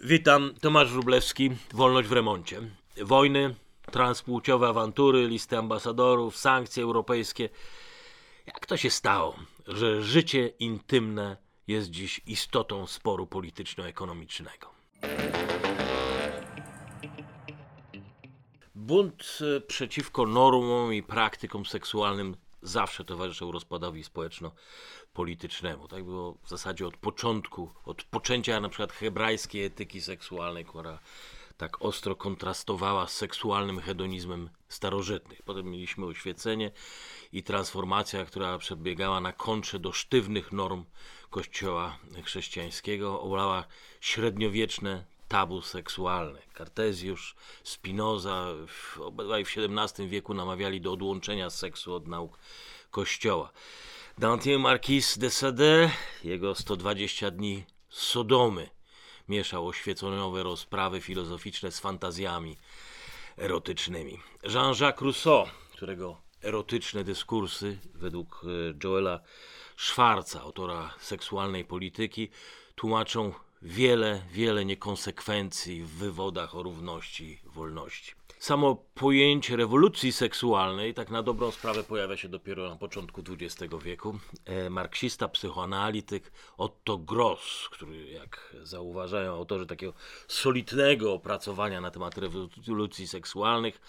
Witam, 0.00 0.54
Tomasz 0.60 0.92
Wróblewski, 0.92 1.50
Wolność 1.74 2.08
w 2.08 2.12
remoncie. 2.12 2.60
Wojny, 3.02 3.54
transpłciowe 3.90 4.68
awantury, 4.68 5.28
listy 5.28 5.58
ambasadorów, 5.58 6.36
sankcje 6.36 6.82
europejskie. 6.82 7.48
Jak 8.46 8.66
to 8.66 8.76
się 8.76 8.90
stało, 8.90 9.36
że 9.66 10.02
życie 10.02 10.46
intymne 10.46 11.36
jest 11.66 11.90
dziś 11.90 12.20
istotą 12.26 12.86
sporu 12.86 13.26
polityczno-ekonomicznego? 13.26 14.70
Bunt 18.74 19.38
e, 19.56 19.60
przeciwko 19.60 20.26
normom 20.26 20.94
i 20.94 21.02
praktykom 21.02 21.66
seksualnym 21.66 22.36
zawsze 22.62 23.04
towarzyszył 23.04 23.52
rozpadowi 23.52 24.04
społeczno-politycznemu. 24.04 25.88
Tak 25.88 26.04
było 26.04 26.38
w 26.42 26.48
zasadzie 26.48 26.86
od 26.86 26.96
początku, 26.96 27.70
od 27.84 28.02
poczęcia 28.02 28.60
na 28.60 28.68
przykład 28.68 28.92
hebrajskiej 28.92 29.64
etyki 29.64 30.00
seksualnej, 30.00 30.64
która 30.64 30.98
tak 31.56 31.82
ostro 31.82 32.16
kontrastowała 32.16 33.06
z 33.06 33.12
seksualnym 33.12 33.80
hedonizmem 33.80 34.50
starożytnych. 34.68 35.42
Potem 35.42 35.70
mieliśmy 35.70 36.06
oświecenie 36.06 36.70
i 37.32 37.42
transformacja, 37.42 38.24
która 38.24 38.58
przebiegała 38.58 39.20
na 39.20 39.32
kontrze 39.32 39.78
do 39.78 39.92
sztywnych 39.92 40.52
norm 40.52 40.84
kościoła 41.30 41.98
chrześcijańskiego, 42.24 43.20
oblała 43.20 43.64
średniowieczne 44.00 45.04
tabu 45.28 45.62
seksualne. 45.62 46.42
Kartezjusz, 46.52 47.34
Spinoza, 47.64 48.46
obydwaj 49.00 49.44
w 49.44 49.48
XVII 49.48 50.08
wieku 50.08 50.34
namawiali 50.34 50.80
do 50.80 50.92
odłączenia 50.92 51.50
seksu 51.50 51.94
od 51.94 52.08
nauk 52.08 52.38
Kościoła. 52.90 53.50
Dantien 54.18 54.60
Marquis 54.60 55.18
de 55.18 55.30
Sade, 55.30 55.90
jego 56.24 56.54
120 56.54 57.30
dni 57.30 57.64
Sodomy, 57.88 58.70
mieszał 59.28 59.68
oświeconowe 59.68 60.42
rozprawy 60.42 61.00
filozoficzne 61.00 61.72
z 61.72 61.80
fantazjami 61.80 62.56
erotycznymi. 63.38 64.18
Jean-Jacques 64.42 65.02
Rousseau, 65.02 65.46
którego 65.72 66.20
erotyczne 66.42 67.04
dyskursy 67.04 67.78
według 67.94 68.44
e, 68.44 68.74
Joela 68.84 69.20
Schwarza, 69.76 70.40
autora 70.40 70.94
seksualnej 71.00 71.64
polityki, 71.64 72.28
tłumaczą 72.74 73.32
wiele, 73.62 74.22
wiele 74.32 74.64
niekonsekwencji 74.64 75.82
w 75.82 75.90
wywodach 75.90 76.56
o 76.56 76.62
równości 76.62 77.40
wolności. 77.44 78.12
Samo 78.38 78.84
pojęcie 78.94 79.56
rewolucji 79.56 80.12
seksualnej, 80.12 80.94
tak 80.94 81.10
na 81.10 81.22
dobrą 81.22 81.50
sprawę, 81.50 81.84
pojawia 81.84 82.16
się 82.16 82.28
dopiero 82.28 82.68
na 82.68 82.76
początku 82.76 83.22
XX 83.28 83.74
wieku. 83.84 84.18
E, 84.44 84.70
marksista, 84.70 85.28
psychoanalityk 85.28 86.32
Otto 86.58 86.98
Gross, 86.98 87.68
który, 87.70 88.10
jak 88.10 88.56
zauważają 88.62 89.32
autorzy 89.32 89.66
takiego 89.66 89.92
solidnego 90.28 91.12
opracowania 91.12 91.80
na 91.80 91.90
temat 91.90 92.18
rewolucji 92.18 93.08
seksualnych, 93.08 93.80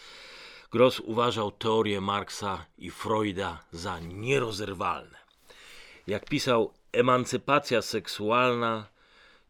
Gross 0.71 0.99
uważał 0.99 1.51
teorie 1.51 2.01
Marksa 2.01 2.65
i 2.77 2.91
Freuda 2.91 3.63
za 3.71 3.99
nierozerwalne. 3.99 5.17
Jak 6.07 6.25
pisał, 6.25 6.73
emancypacja 6.91 7.81
seksualna 7.81 8.85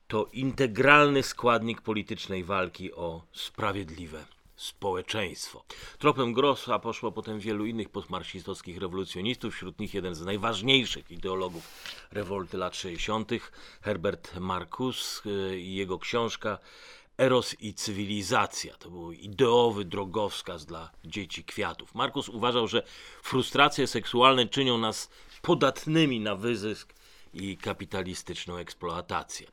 to 0.10 0.28
integralny 0.34 1.24
składnik 1.24 1.82
politycznej 1.82 2.44
walki 2.44 2.94
o 2.94 3.22
sprawiedliwe 3.32 4.26
społeczeństwo. 4.56 5.64
Tropem 6.00 6.34
Grossa 6.34 6.80
poszło 6.80 7.12
potem 7.12 7.40
wielu 7.40 7.66
innych 7.66 7.90
postmarksistowskich 7.90 8.78
rewolucjonistów, 8.78 9.54
wśród 9.54 9.80
nich 9.80 9.94
jeden 9.94 10.16
z 10.16 10.22
najważniejszych 10.22 11.12
ideologów 11.12 11.64
rewolty 12.12 12.58
lat 12.58 12.76
60., 12.76 13.32
Herbert 13.82 14.36
Marcus 14.40 15.22
y, 15.26 15.60
i 15.60 15.76
jego 15.76 16.00
książka 16.00 16.58
Eros 17.18 17.56
i 17.60 17.74
cywilizacja. 17.74 18.74
To 18.74 18.90
był 18.90 19.12
ideowy 19.12 19.86
drogowskaz 19.86 20.66
dla 20.66 20.90
dzieci 21.06 21.44
kwiatów. 21.44 21.96
Markus 21.96 22.30
uważał, 22.30 22.68
że 22.68 22.84
frustracje 23.24 23.88
seksualne 23.88 24.48
czynią 24.48 24.78
nas 24.78 25.10
podatnymi 25.42 26.20
na 26.20 26.36
wyzysk 26.36 26.94
i 27.34 27.58
kapitalistyczną 27.58 28.58
eksploatację. 28.58 29.48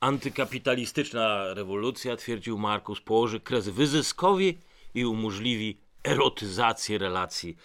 Antykapitalistyczna 0.00 1.54
rewolucja, 1.54 2.16
twierdził 2.16 2.58
Markus, 2.58 3.00
położy 3.00 3.40
kres 3.40 3.68
wyzyskowi 3.68 4.58
i 4.94 5.04
umożliwi 5.04 5.80
erotyzację 6.04 6.98
relacji 6.98 7.56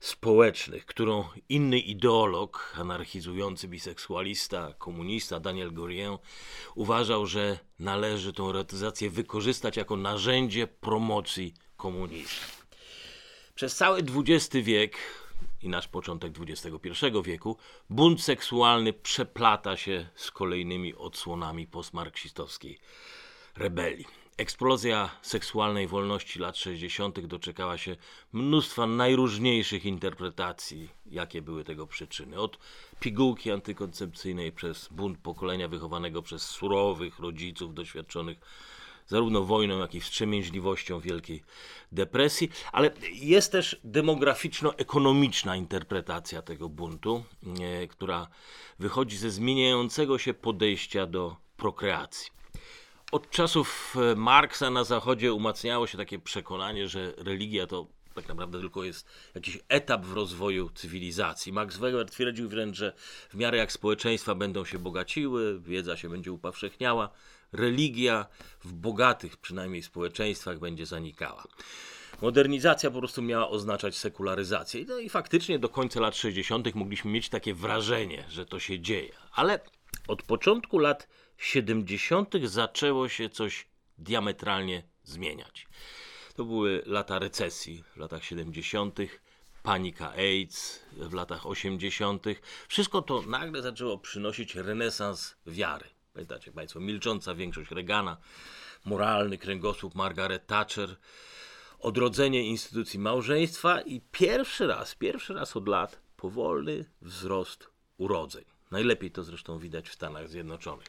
społecznych, 0.00 0.86
którą 0.86 1.24
inny 1.48 1.78
ideolog, 1.78 2.74
anarchizujący 2.78 3.68
biseksualista, 3.68 4.74
komunista 4.78 5.40
Daniel 5.40 5.72
Gorien 5.72 6.18
uważał, 6.74 7.26
że 7.26 7.58
należy 7.78 8.32
tę 8.32 8.42
erotyzację 8.42 9.10
wykorzystać 9.10 9.76
jako 9.76 9.96
narzędzie 9.96 10.66
promocji 10.66 11.54
komunizmu. 11.76 12.46
Przez 13.54 13.76
cały 13.76 14.02
XX 14.16 14.56
wiek 14.62 14.96
i 15.62 15.68
nasz 15.68 15.88
początek 15.88 16.32
XXI 16.40 17.06
wieku, 17.24 17.56
bunt 17.90 18.22
seksualny 18.22 18.92
przeplata 18.92 19.76
się 19.76 20.08
z 20.14 20.30
kolejnymi 20.30 20.94
odsłonami 20.94 21.66
postmarksistowskiej 21.66 22.78
rebelii. 23.56 24.06
Eksplozja 24.36 25.10
seksualnej 25.22 25.88
wolności 25.88 26.38
lat 26.38 26.56
60. 26.56 27.26
doczekała 27.26 27.78
się 27.78 27.96
mnóstwa 28.32 28.86
najróżniejszych 28.86 29.84
interpretacji, 29.84 30.88
jakie 31.06 31.42
były 31.42 31.64
tego 31.64 31.86
przyczyny. 31.86 32.40
Od 32.40 32.58
pigułki 33.00 33.50
antykoncepcyjnej 33.50 34.52
przez 34.52 34.88
bunt 34.88 35.18
pokolenia 35.18 35.68
wychowanego 35.68 36.22
przez 36.22 36.42
surowych 36.42 37.18
rodziców 37.18 37.74
doświadczonych 37.74 38.38
zarówno 39.06 39.44
wojną, 39.44 39.78
jak 39.78 39.94
i 39.94 40.00
wstrzemięźliwością 40.00 41.00
Wielkiej 41.00 41.42
Depresji, 41.92 42.50
ale 42.72 42.90
jest 43.12 43.52
też 43.52 43.80
demograficzno-ekonomiczna 43.84 45.56
interpretacja 45.56 46.42
tego 46.42 46.68
buntu, 46.68 47.24
e, 47.60 47.86
która 47.86 48.28
wychodzi 48.78 49.16
ze 49.16 49.30
zmieniającego 49.30 50.18
się 50.18 50.34
podejścia 50.34 51.06
do 51.06 51.36
prokreacji. 51.56 52.30
Od 53.12 53.30
czasów 53.30 53.96
e, 54.12 54.16
Marksa 54.16 54.70
na 54.70 54.84
Zachodzie 54.84 55.32
umacniało 55.32 55.86
się 55.86 55.98
takie 55.98 56.18
przekonanie, 56.18 56.88
że 56.88 57.12
religia 57.16 57.66
to 57.66 57.86
tak 58.14 58.28
naprawdę 58.28 58.60
tylko 58.60 58.84
jest 58.84 59.06
jakiś 59.34 59.58
etap 59.68 60.06
w 60.06 60.12
rozwoju 60.12 60.70
cywilizacji. 60.74 61.52
Max 61.52 61.76
Weber 61.76 62.10
twierdził 62.10 62.48
wręcz, 62.48 62.76
że 62.76 62.92
w 63.30 63.34
miarę 63.34 63.58
jak 63.58 63.72
społeczeństwa 63.72 64.34
będą 64.34 64.64
się 64.64 64.78
bogaciły, 64.78 65.60
wiedza 65.60 65.96
się 65.96 66.08
będzie 66.08 66.32
upowszechniała, 66.32 67.10
religia 67.52 68.26
w 68.64 68.72
bogatych 68.72 69.36
przynajmniej 69.36 69.82
społeczeństwach 69.82 70.58
będzie 70.58 70.86
zanikała. 70.86 71.44
Modernizacja 72.22 72.90
po 72.90 72.98
prostu 72.98 73.22
miała 73.22 73.48
oznaczać 73.48 73.96
sekularyzację. 73.96 74.84
No 74.88 74.98
i 74.98 75.08
faktycznie 75.08 75.58
do 75.58 75.68
końca 75.68 76.00
lat 76.00 76.16
60. 76.16 76.74
mogliśmy 76.74 77.10
mieć 77.10 77.28
takie 77.28 77.54
wrażenie, 77.54 78.24
że 78.28 78.46
to 78.46 78.60
się 78.60 78.80
dzieje. 78.80 79.12
Ale 79.32 79.60
od 80.08 80.22
początku 80.22 80.78
lat 80.78 81.08
70. 81.36 82.34
zaczęło 82.44 83.08
się 83.08 83.30
coś 83.30 83.66
diametralnie 83.98 84.82
zmieniać. 85.04 85.66
To 86.36 86.44
były 86.44 86.82
lata 86.86 87.18
recesji 87.18 87.84
w 87.94 87.96
latach 87.96 88.24
70., 88.24 88.98
panika 89.62 90.12
AIDS 90.12 90.82
w 90.92 91.14
latach 91.14 91.46
80. 91.46 92.24
Wszystko 92.68 93.02
to 93.02 93.22
nagle 93.22 93.62
zaczęło 93.62 93.98
przynosić 93.98 94.54
renesans 94.54 95.34
wiary. 95.46 95.84
Pamiętacie 96.12 96.52
Państwo, 96.52 96.80
milcząca 96.80 97.34
większość 97.34 97.70
Reagana, 97.70 98.16
moralny 98.84 99.38
kręgosłup 99.38 99.94
Margaret 99.94 100.46
Thatcher, 100.46 100.96
odrodzenie 101.78 102.46
instytucji 102.46 102.98
małżeństwa 102.98 103.80
i 103.80 104.00
pierwszy 104.00 104.66
raz, 104.66 104.94
pierwszy 104.94 105.34
raz 105.34 105.56
od 105.56 105.68
lat 105.68 106.00
powolny 106.16 106.84
wzrost 107.02 107.68
urodzeń. 107.96 108.44
Najlepiej 108.70 109.10
to 109.10 109.24
zresztą 109.24 109.58
widać 109.58 109.88
w 109.88 109.94
Stanach 109.94 110.28
Zjednoczonych. 110.28 110.86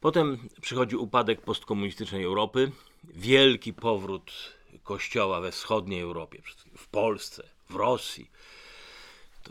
Potem 0.00 0.48
przychodzi 0.60 0.96
upadek 0.96 1.40
postkomunistycznej 1.40 2.24
Europy, 2.24 2.72
wielki 3.04 3.74
powrót 3.74 4.32
Kościoła 4.82 5.40
we 5.40 5.52
wschodniej 5.52 6.00
Europie, 6.00 6.42
w 6.76 6.88
Polsce, 6.88 7.48
w 7.70 7.74
Rosji, 7.74 8.30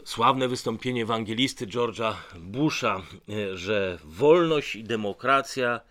sławne 0.06 0.48
wystąpienie 0.48 1.02
ewangelisty 1.04 1.68
George'a 1.68 2.14
Busha, 2.40 3.02
e, 3.30 3.58
że 3.58 4.00
wolność 4.04 4.76
i 4.76 4.84
demokracja 4.84 5.82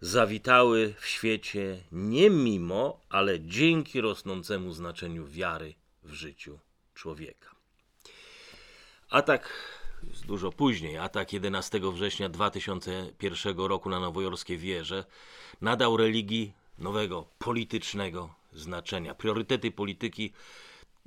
zawitały 0.00 0.94
w 0.98 1.06
świecie 1.06 1.82
nie 1.92 2.30
mimo, 2.30 3.00
ale 3.08 3.40
dzięki 3.40 4.00
rosnącemu 4.00 4.72
znaczeniu 4.72 5.26
wiary 5.26 5.74
w 6.02 6.12
życiu 6.12 6.58
człowieka. 6.94 7.50
Atak 9.10 9.50
dużo 10.26 10.52
później, 10.52 10.98
atak 10.98 11.32
11 11.32 11.92
września 11.92 12.28
2001 12.28 13.58
roku 13.66 13.90
na 13.90 14.00
nowojorskie 14.00 14.56
wieże 14.56 15.04
nadał 15.60 15.96
religii 15.96 16.52
nowego 16.78 17.26
politycznego 17.38 18.34
znaczenia. 18.52 19.14
Priorytety 19.14 19.70
polityki 19.70 20.32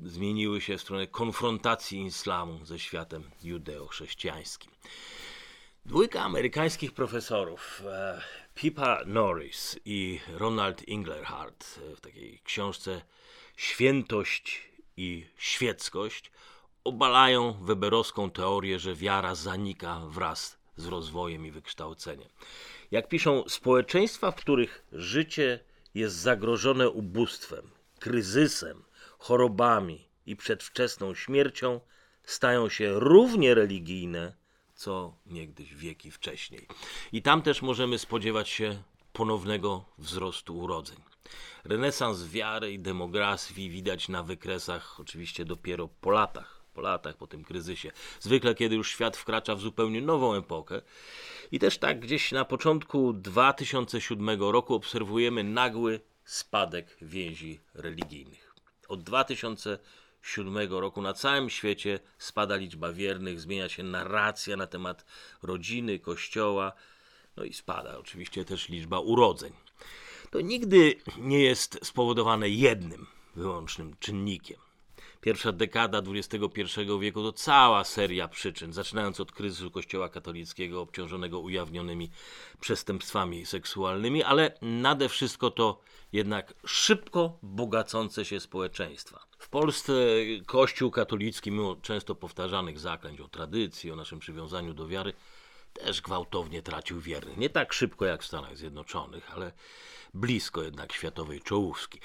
zmieniły 0.04 0.62
się 0.62 0.78
w 0.78 0.82
stronę 0.82 1.08
konfrontacji 1.08 2.06
islamu 2.06 2.66
ze 2.66 2.80
światem 2.80 3.24
judeo-chrześcijańskim. 3.44 4.72
Dwójka 5.86 6.22
amerykańskich 6.22 6.92
profesorów, 6.92 7.84
e, 7.86 8.22
Pippa 8.56 9.04
Norris 9.06 9.80
i 9.86 10.20
Ronald 10.28 10.88
Inglerhardt 10.88 11.80
e, 11.92 11.96
w 11.96 12.02
takiej 12.02 12.40
książce 12.44 13.02
Świętość 13.58 14.70
i 14.98 15.26
świeckość 15.38 16.32
obalają 16.84 17.54
weberowską 17.54 18.32
teorię, 18.32 18.80
że 18.80 18.96
wiara 18.96 19.36
zanika 19.36 20.00
wraz 20.00 20.58
z 20.76 20.86
rozwojem 20.86 21.46
i 21.46 21.52
wykształceniem. 21.52 22.30
Jak 22.92 23.08
piszą, 23.08 23.44
społeczeństwa, 23.48 24.32
w 24.32 24.36
których 24.36 24.86
życie 24.92 25.60
jest 25.94 26.16
zagrożone 26.16 26.90
ubóstwem, 26.90 27.72
kryzysem, 28.00 28.84
chorobami 29.20 30.10
i 30.26 30.36
przedwczesną 30.36 31.16
śmiercią, 31.16 31.82
stają 32.24 32.70
się 32.70 33.00
równie 33.00 33.56
religijne, 33.56 34.34
co 34.76 35.14
niegdyś 35.26 35.76
wieki 35.76 36.12
wcześniej. 36.12 36.68
I 37.12 37.22
tam 37.22 37.42
też 37.42 37.62
możemy 37.62 38.00
spodziewać 38.00 38.50
się 38.50 38.84
ponownego 39.14 39.86
wzrostu 39.98 40.58
urodzeń. 40.58 40.98
Renesans 41.64 42.24
wiary 42.24 42.74
i 42.74 42.80
demografii 42.80 43.70
widać 43.70 44.10
na 44.10 44.24
wykresach 44.24 45.00
oczywiście 45.00 45.46
dopiero 45.46 45.88
po 45.88 46.12
latach, 46.12 46.62
po 46.74 46.82
latach, 46.82 47.18
po 47.18 47.28
tym 47.28 47.44
kryzysie. 47.44 47.92
Zwykle, 48.20 48.56
kiedy 48.56 48.76
już 48.76 48.92
świat 48.92 49.18
wkracza 49.18 49.56
w 49.56 49.60
zupełnie 49.60 50.02
nową 50.02 50.34
epokę. 50.34 50.82
I 51.52 51.60
też 51.60 51.78
tak 51.78 52.00
gdzieś 52.00 52.32
na 52.32 52.46
początku 52.46 53.14
2007 53.14 54.42
roku 54.42 54.74
obserwujemy 54.74 55.44
nagły 55.44 56.02
spadek 56.26 56.98
więzi 57.02 57.60
religijnych. 57.74 58.49
Od 58.90 59.04
2007 59.04 60.58
roku 60.70 61.02
na 61.02 61.14
całym 61.14 61.50
świecie 61.50 62.00
spada 62.18 62.56
liczba 62.56 62.94
wiernych, 62.94 63.40
zmienia 63.40 63.70
się 63.70 63.84
narracja 63.84 64.58
na 64.58 64.68
temat 64.68 65.06
rodziny, 65.44 66.00
kościoła, 66.00 66.72
no 67.38 67.44
i 67.44 67.54
spada 67.54 67.98
oczywiście 67.98 68.46
też 68.46 68.70
liczba 68.70 69.00
urodzeń. 69.00 69.54
To 70.32 70.42
nigdy 70.42 70.96
nie 71.18 71.44
jest 71.44 71.80
spowodowane 71.84 72.50
jednym 72.50 73.08
wyłącznym 73.36 73.96
czynnikiem. 74.00 74.69
Pierwsza 75.22 75.52
dekada 75.52 76.02
XXI 76.08 76.64
wieku 77.00 77.24
to 77.24 77.34
cała 77.34 77.84
seria 77.84 78.28
przyczyn, 78.28 78.74
zaczynając 78.74 79.20
od 79.20 79.32
kryzysu 79.32 79.72
Kościoła 79.72 80.10
katolickiego 80.10 80.82
obciążonego 80.82 81.40
ujawnionymi 81.40 82.12
przestępstwami 82.60 83.46
seksualnymi, 83.46 84.24
ale 84.24 84.58
nade 84.62 85.10
wszystko 85.10 85.52
to 85.52 85.82
jednak 86.14 86.54
szybko 86.66 87.38
bogacące 87.44 88.26
się 88.26 88.40
społeczeństwa. 88.40 89.26
W 89.38 89.50
Polsce 89.50 89.94
Kościół 90.46 90.92
katolicki, 90.92 91.52
mimo 91.52 91.76
często 91.76 92.16
powtarzanych 92.16 92.80
zaklęć 92.80 93.22
o 93.22 93.28
tradycji, 93.28 93.92
o 93.92 93.96
naszym 93.96 94.20
przywiązaniu 94.20 94.74
do 94.74 94.88
wiary, 94.88 95.14
też 95.86 96.02
gwałtownie 96.02 96.62
tracił 96.62 97.00
wiernych. 97.00 97.38
Nie 97.38 97.50
tak 97.50 97.74
szybko 97.74 98.06
jak 98.06 98.24
w 98.24 98.26
Stanach 98.26 98.58
Zjednoczonych, 98.58 99.32
ale 99.32 99.52
blisko 100.14 100.64
jednak 100.64 100.94
światowej 100.94 101.42
czołówki. 101.42 102.00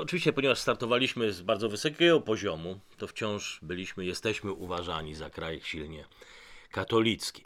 Oczywiście, 0.00 0.32
ponieważ 0.32 0.58
startowaliśmy 0.58 1.32
z 1.32 1.42
bardzo 1.42 1.68
wysokiego 1.68 2.20
poziomu, 2.20 2.80
to 2.98 3.06
wciąż 3.06 3.58
byliśmy, 3.62 4.04
jesteśmy 4.04 4.52
uważani 4.52 5.14
za 5.14 5.30
kraj 5.30 5.60
silnie 5.60 6.04
katolicki. 6.70 7.44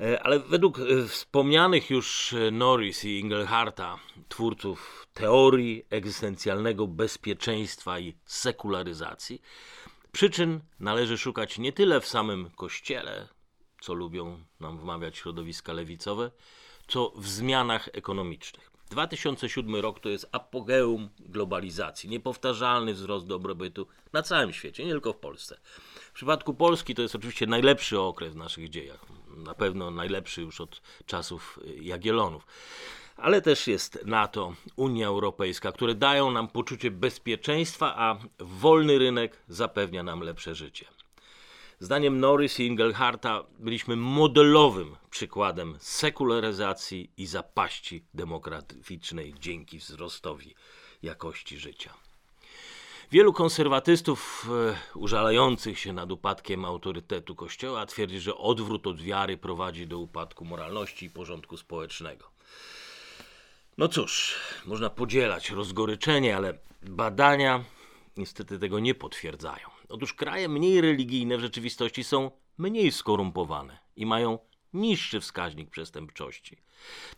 E, 0.00 0.22
ale 0.22 0.40
według 0.40 0.78
e, 0.78 1.08
wspomnianych 1.08 1.90
już 1.90 2.34
Norris 2.52 3.04
i 3.04 3.20
Ingelharta, 3.20 3.98
twórców 4.28 5.06
teorii 5.14 5.86
egzystencjalnego 5.90 6.86
bezpieczeństwa 6.86 7.98
i 7.98 8.14
sekularyzacji, 8.26 9.42
przyczyn 10.12 10.60
należy 10.80 11.18
szukać 11.18 11.58
nie 11.58 11.72
tyle 11.72 12.00
w 12.00 12.06
samym 12.06 12.50
kościele, 12.50 13.28
co 13.86 13.94
lubią 13.94 14.38
nam 14.60 14.78
wmawiać 14.78 15.16
środowiska 15.16 15.72
lewicowe, 15.72 16.30
co 16.88 17.12
w 17.16 17.28
zmianach 17.28 17.88
ekonomicznych. 17.92 18.70
2007 18.90 19.76
rok 19.76 20.00
to 20.00 20.08
jest 20.08 20.28
apogeum 20.32 21.08
globalizacji, 21.18 22.08
niepowtarzalny 22.08 22.94
wzrost 22.94 23.26
dobrobytu 23.26 23.86
na 24.12 24.22
całym 24.22 24.52
świecie, 24.52 24.84
nie 24.84 24.90
tylko 24.90 25.12
w 25.12 25.16
Polsce. 25.16 25.58
W 26.00 26.12
przypadku 26.12 26.54
Polski 26.54 26.94
to 26.94 27.02
jest 27.02 27.14
oczywiście 27.14 27.46
najlepszy 27.46 28.00
okres 28.00 28.32
w 28.32 28.36
naszych 28.36 28.68
dziejach, 28.68 29.06
na 29.36 29.54
pewno 29.54 29.90
najlepszy 29.90 30.42
już 30.42 30.60
od 30.60 30.82
czasów 31.06 31.60
Jagiellonów. 31.80 32.46
Ale 33.16 33.42
też 33.42 33.66
jest 33.66 33.98
NATO, 34.04 34.54
Unia 34.76 35.06
Europejska, 35.06 35.72
które 35.72 35.94
dają 35.94 36.30
nam 36.30 36.48
poczucie 36.48 36.90
bezpieczeństwa, 36.90 37.94
a 37.96 38.18
wolny 38.38 38.98
rynek 38.98 39.42
zapewnia 39.48 40.02
nam 40.02 40.20
lepsze 40.20 40.54
życie. 40.54 40.95
Zdaniem 41.80 42.20
Norris 42.20 42.60
i 42.60 42.66
Ingelharta 42.66 43.44
byliśmy 43.58 43.96
modelowym 43.96 44.96
przykładem 45.10 45.76
sekularyzacji 45.80 47.10
i 47.16 47.26
zapaści 47.26 48.04
demograficznej 48.14 49.34
dzięki 49.40 49.78
wzrostowi 49.78 50.54
jakości 51.02 51.58
życia. 51.58 51.94
Wielu 53.12 53.32
konserwatystów 53.32 54.48
e, 54.94 54.98
użalających 54.98 55.78
się 55.78 55.92
nad 55.92 56.12
upadkiem 56.12 56.64
autorytetu 56.64 57.34
Kościoła 57.34 57.86
twierdzi, 57.86 58.20
że 58.20 58.36
odwrót 58.36 58.86
od 58.86 59.02
wiary 59.02 59.36
prowadzi 59.36 59.86
do 59.86 59.98
upadku 59.98 60.44
moralności 60.44 61.06
i 61.06 61.10
porządku 61.10 61.56
społecznego. 61.56 62.30
No 63.78 63.88
cóż, 63.88 64.34
można 64.66 64.90
podzielać 64.90 65.50
rozgoryczenie, 65.50 66.36
ale 66.36 66.58
badania 66.82 67.64
niestety 68.16 68.58
tego 68.58 68.78
nie 68.78 68.94
potwierdzają. 68.94 69.75
Otóż 69.88 70.14
kraje 70.14 70.48
mniej 70.48 70.80
religijne 70.80 71.38
w 71.38 71.40
rzeczywistości 71.40 72.04
są 72.04 72.30
mniej 72.58 72.92
skorumpowane 72.92 73.78
i 73.96 74.06
mają 74.06 74.38
niższy 74.72 75.20
wskaźnik 75.20 75.70
przestępczości. 75.70 76.56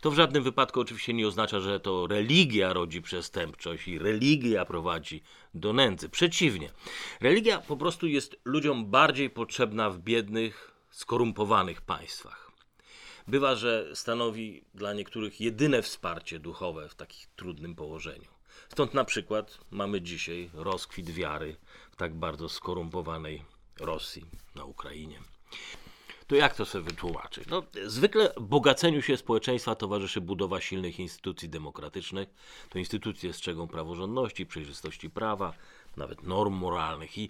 To 0.01 0.11
w 0.11 0.15
żadnym 0.15 0.43
wypadku 0.43 0.79
oczywiście 0.79 1.13
nie 1.13 1.27
oznacza, 1.27 1.59
że 1.59 1.79
to 1.79 2.07
religia 2.07 2.73
rodzi 2.73 3.01
przestępczość 3.01 3.87
i 3.87 3.99
religia 3.99 4.65
prowadzi 4.65 5.23
do 5.53 5.73
nędzy. 5.73 6.09
Przeciwnie, 6.09 6.71
religia 7.21 7.61
po 7.61 7.77
prostu 7.77 8.07
jest 8.07 8.39
ludziom 8.45 8.85
bardziej 8.85 9.29
potrzebna 9.29 9.89
w 9.89 9.99
biednych, 9.99 10.71
skorumpowanych 10.91 11.81
państwach. 11.81 12.51
Bywa, 13.27 13.55
że 13.55 13.89
stanowi 13.93 14.63
dla 14.73 14.93
niektórych 14.93 15.41
jedyne 15.41 15.81
wsparcie 15.81 16.39
duchowe 16.39 16.89
w 16.89 16.95
takim 16.95 17.29
trudnym 17.35 17.75
położeniu. 17.75 18.38
Stąd 18.69 18.93
na 18.93 19.03
przykład 19.03 19.57
mamy 19.71 20.01
dzisiaj 20.01 20.49
rozkwit 20.53 21.09
wiary 21.09 21.55
w 21.91 21.95
tak 21.95 22.13
bardzo 22.13 22.49
skorumpowanej 22.49 23.45
Rosji 23.79 24.25
na 24.55 24.63
Ukrainie. 24.63 25.19
To 26.27 26.35
jak 26.35 26.55
to 26.55 26.65
sobie 26.65 26.83
wytłumaczyć? 26.83 27.47
No, 27.47 27.63
zwykle 27.85 28.33
bogaceniu 28.41 29.01
się 29.01 29.17
społeczeństwa 29.17 29.75
towarzyszy 29.75 30.21
budowa 30.21 30.61
silnych 30.61 30.99
instytucji 30.99 31.49
demokratycznych. 31.49 32.29
To 32.69 32.79
instytucje 32.79 33.33
strzegą 33.33 33.67
praworządności, 33.67 34.45
przejrzystości 34.45 35.09
prawa, 35.09 35.53
nawet 35.97 36.23
norm 36.23 36.53
moralnych 36.53 37.17
i 37.17 37.29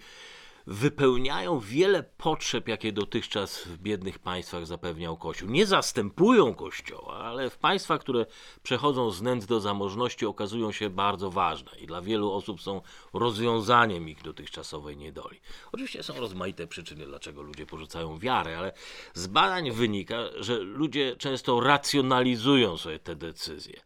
wypełniają 0.67 1.59
wiele 1.59 2.03
potrzeb, 2.03 2.67
jakie 2.67 2.91
dotychczas 2.91 3.63
w 3.63 3.77
biednych 3.77 4.19
państwach 4.19 4.65
zapewniał 4.65 5.17
Kościół. 5.17 5.49
Nie 5.49 5.65
zastępują 5.65 6.55
Kościoła, 6.55 7.17
ale 7.17 7.49
w 7.49 7.57
państwach, 7.57 8.01
które 8.01 8.25
przechodzą 8.63 9.11
z 9.11 9.21
nędz 9.21 9.45
do 9.45 9.59
zamożności, 9.59 10.25
okazują 10.25 10.71
się 10.71 10.89
bardzo 10.89 11.31
ważne 11.31 11.71
i 11.79 11.87
dla 11.87 12.01
wielu 12.01 12.31
osób 12.31 12.61
są 12.61 12.81
rozwiązaniem 13.13 14.09
ich 14.09 14.21
dotychczasowej 14.21 14.97
niedoli. 14.97 15.39
Oczywiście 15.71 16.03
są 16.03 16.19
rozmaite 16.19 16.67
przyczyny, 16.67 17.05
dlaczego 17.05 17.41
ludzie 17.41 17.65
porzucają 17.65 18.17
wiarę, 18.17 18.57
ale 18.57 18.73
z 19.13 19.27
badań 19.27 19.71
wynika, 19.71 20.17
że 20.39 20.59
ludzie 20.59 21.15
często 21.15 21.59
racjonalizują 21.59 22.77
sobie 22.77 22.99
te 22.99 23.15
decyzje. 23.15 23.81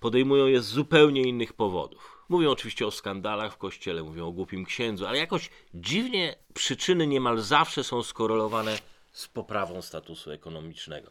Podejmują 0.00 0.46
je 0.46 0.62
z 0.62 0.66
zupełnie 0.66 1.22
innych 1.22 1.52
powodów. 1.52 2.17
Mówią 2.28 2.50
oczywiście 2.50 2.86
o 2.86 2.90
skandalach 2.90 3.52
w 3.52 3.56
kościele, 3.56 4.02
mówią 4.02 4.26
o 4.26 4.32
głupim 4.32 4.64
księdzu, 4.64 5.06
ale 5.06 5.18
jakoś 5.18 5.50
dziwnie 5.74 6.36
przyczyny 6.54 7.06
niemal 7.06 7.40
zawsze 7.40 7.84
są 7.84 8.02
skorelowane 8.02 8.78
z 9.12 9.28
poprawą 9.28 9.82
statusu 9.82 10.30
ekonomicznego. 10.30 11.10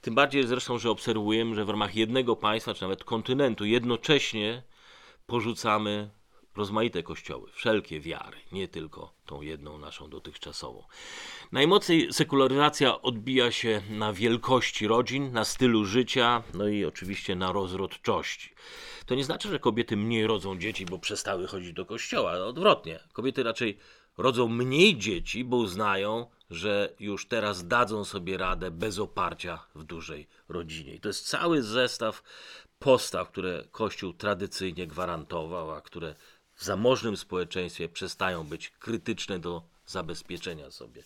Tym 0.00 0.14
bardziej 0.14 0.46
zresztą, 0.46 0.78
że 0.78 0.90
obserwujemy, 0.90 1.54
że 1.54 1.64
w 1.64 1.68
ramach 1.68 1.96
jednego 1.96 2.36
państwa, 2.36 2.74
czy 2.74 2.82
nawet 2.82 3.04
kontynentu, 3.04 3.64
jednocześnie 3.64 4.62
porzucamy 5.26 6.10
rozmaite 6.56 7.02
kościoły, 7.02 7.50
wszelkie 7.52 8.00
wiary, 8.00 8.36
nie 8.52 8.68
tylko 8.68 9.12
tą 9.26 9.42
jedną 9.42 9.78
naszą 9.78 10.10
dotychczasową. 10.10 10.84
Najmocniej 11.52 12.12
sekularyzacja 12.12 13.02
odbija 13.02 13.52
się 13.52 13.82
na 13.90 14.12
wielkości 14.12 14.86
rodzin, 14.86 15.32
na 15.32 15.44
stylu 15.44 15.84
życia, 15.84 16.42
no 16.54 16.68
i 16.68 16.84
oczywiście 16.84 17.36
na 17.36 17.52
rozrodczości. 17.52 18.54
To 19.06 19.14
nie 19.14 19.24
znaczy, 19.24 19.48
że 19.48 19.58
kobiety 19.58 19.96
mniej 19.96 20.26
rodzą 20.26 20.58
dzieci, 20.58 20.86
bo 20.86 20.98
przestały 20.98 21.46
chodzić 21.46 21.72
do 21.72 21.86
kościoła. 21.86 22.32
Odwrotnie. 22.32 23.00
Kobiety 23.12 23.42
raczej 23.42 23.78
rodzą 24.18 24.48
mniej 24.48 24.96
dzieci, 24.96 25.44
bo 25.44 25.56
uznają, 25.56 26.26
że 26.50 26.94
już 27.00 27.28
teraz 27.28 27.66
dadzą 27.66 28.04
sobie 28.04 28.38
radę 28.38 28.70
bez 28.70 28.98
oparcia 28.98 29.66
w 29.74 29.84
dużej 29.84 30.28
rodzinie. 30.48 30.94
I 30.94 31.00
to 31.00 31.08
jest 31.08 31.28
cały 31.28 31.62
zestaw 31.62 32.22
postaw, 32.78 33.28
które 33.28 33.64
Kościół 33.70 34.12
tradycyjnie 34.12 34.86
gwarantował, 34.86 35.70
a 35.70 35.80
które 35.80 36.14
w 36.56 36.64
zamożnym 36.64 37.16
społeczeństwie 37.16 37.88
przestają 37.88 38.44
być 38.44 38.70
krytyczne 38.70 39.38
do 39.38 39.62
zabezpieczenia 39.86 40.70
sobie 40.70 41.02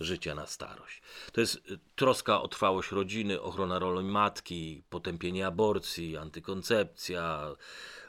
życia 0.00 0.34
na 0.34 0.46
starość. 0.46 1.02
To 1.32 1.40
jest 1.40 1.56
y, 1.56 1.78
troska 1.96 2.42
o 2.42 2.48
trwałość 2.48 2.90
rodziny, 2.90 3.40
ochrona 3.40 3.78
roli 3.78 4.06
matki, 4.06 4.82
potępienie 4.90 5.46
aborcji, 5.46 6.16
antykoncepcja, 6.16 7.54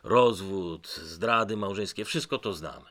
rozwód, 0.03 0.87
zdrady 0.87 1.57
małżeńskie, 1.57 2.05
wszystko 2.05 2.37
to 2.37 2.53
znamy. 2.53 2.85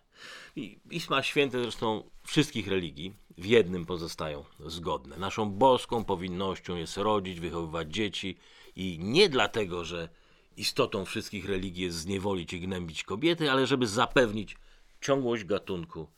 I 0.57 0.79
Pisma 0.89 1.23
Święte 1.23 1.63
zresztą 1.63 2.11
wszystkich 2.27 2.69
religii 2.69 3.15
w 3.39 3.47
jednym 3.47 3.87
pozostają 3.87 4.45
zgodne. 4.67 5.17
Naszą 5.17 5.51
boską 5.51 6.05
powinnością 6.05 6.77
jest 6.77 6.97
rodzić, 6.97 7.41
wychowywać 7.41 7.95
dzieci 7.95 8.37
i 8.77 8.99
nie 9.01 9.29
dlatego, 9.29 9.85
że 9.85 10.09
istotą 10.57 11.05
wszystkich 11.05 11.49
religii 11.49 11.85
jest 11.85 11.97
zniewolić 11.97 12.53
i 12.53 12.61
gnębić 12.61 13.05
kobiety, 13.05 13.51
ale 13.51 13.67
żeby 13.67 13.87
zapewnić 13.87 14.57
ciągłość 15.01 15.45
gatunku 15.45 16.09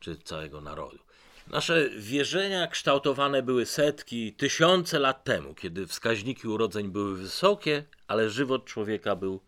czy 0.00 0.16
całego 0.16 0.60
narodu. 0.60 0.98
Nasze 1.46 1.90
wierzenia 1.90 2.66
kształtowane 2.66 3.42
były 3.42 3.66
setki, 3.66 4.32
tysiące 4.32 4.98
lat 4.98 5.24
temu, 5.24 5.54
kiedy 5.54 5.86
wskaźniki 5.86 6.48
urodzeń 6.48 6.88
były 6.88 7.16
wysokie, 7.16 7.84
ale 8.06 8.30
żywot 8.30 8.64
człowieka 8.64 9.16
był 9.16 9.40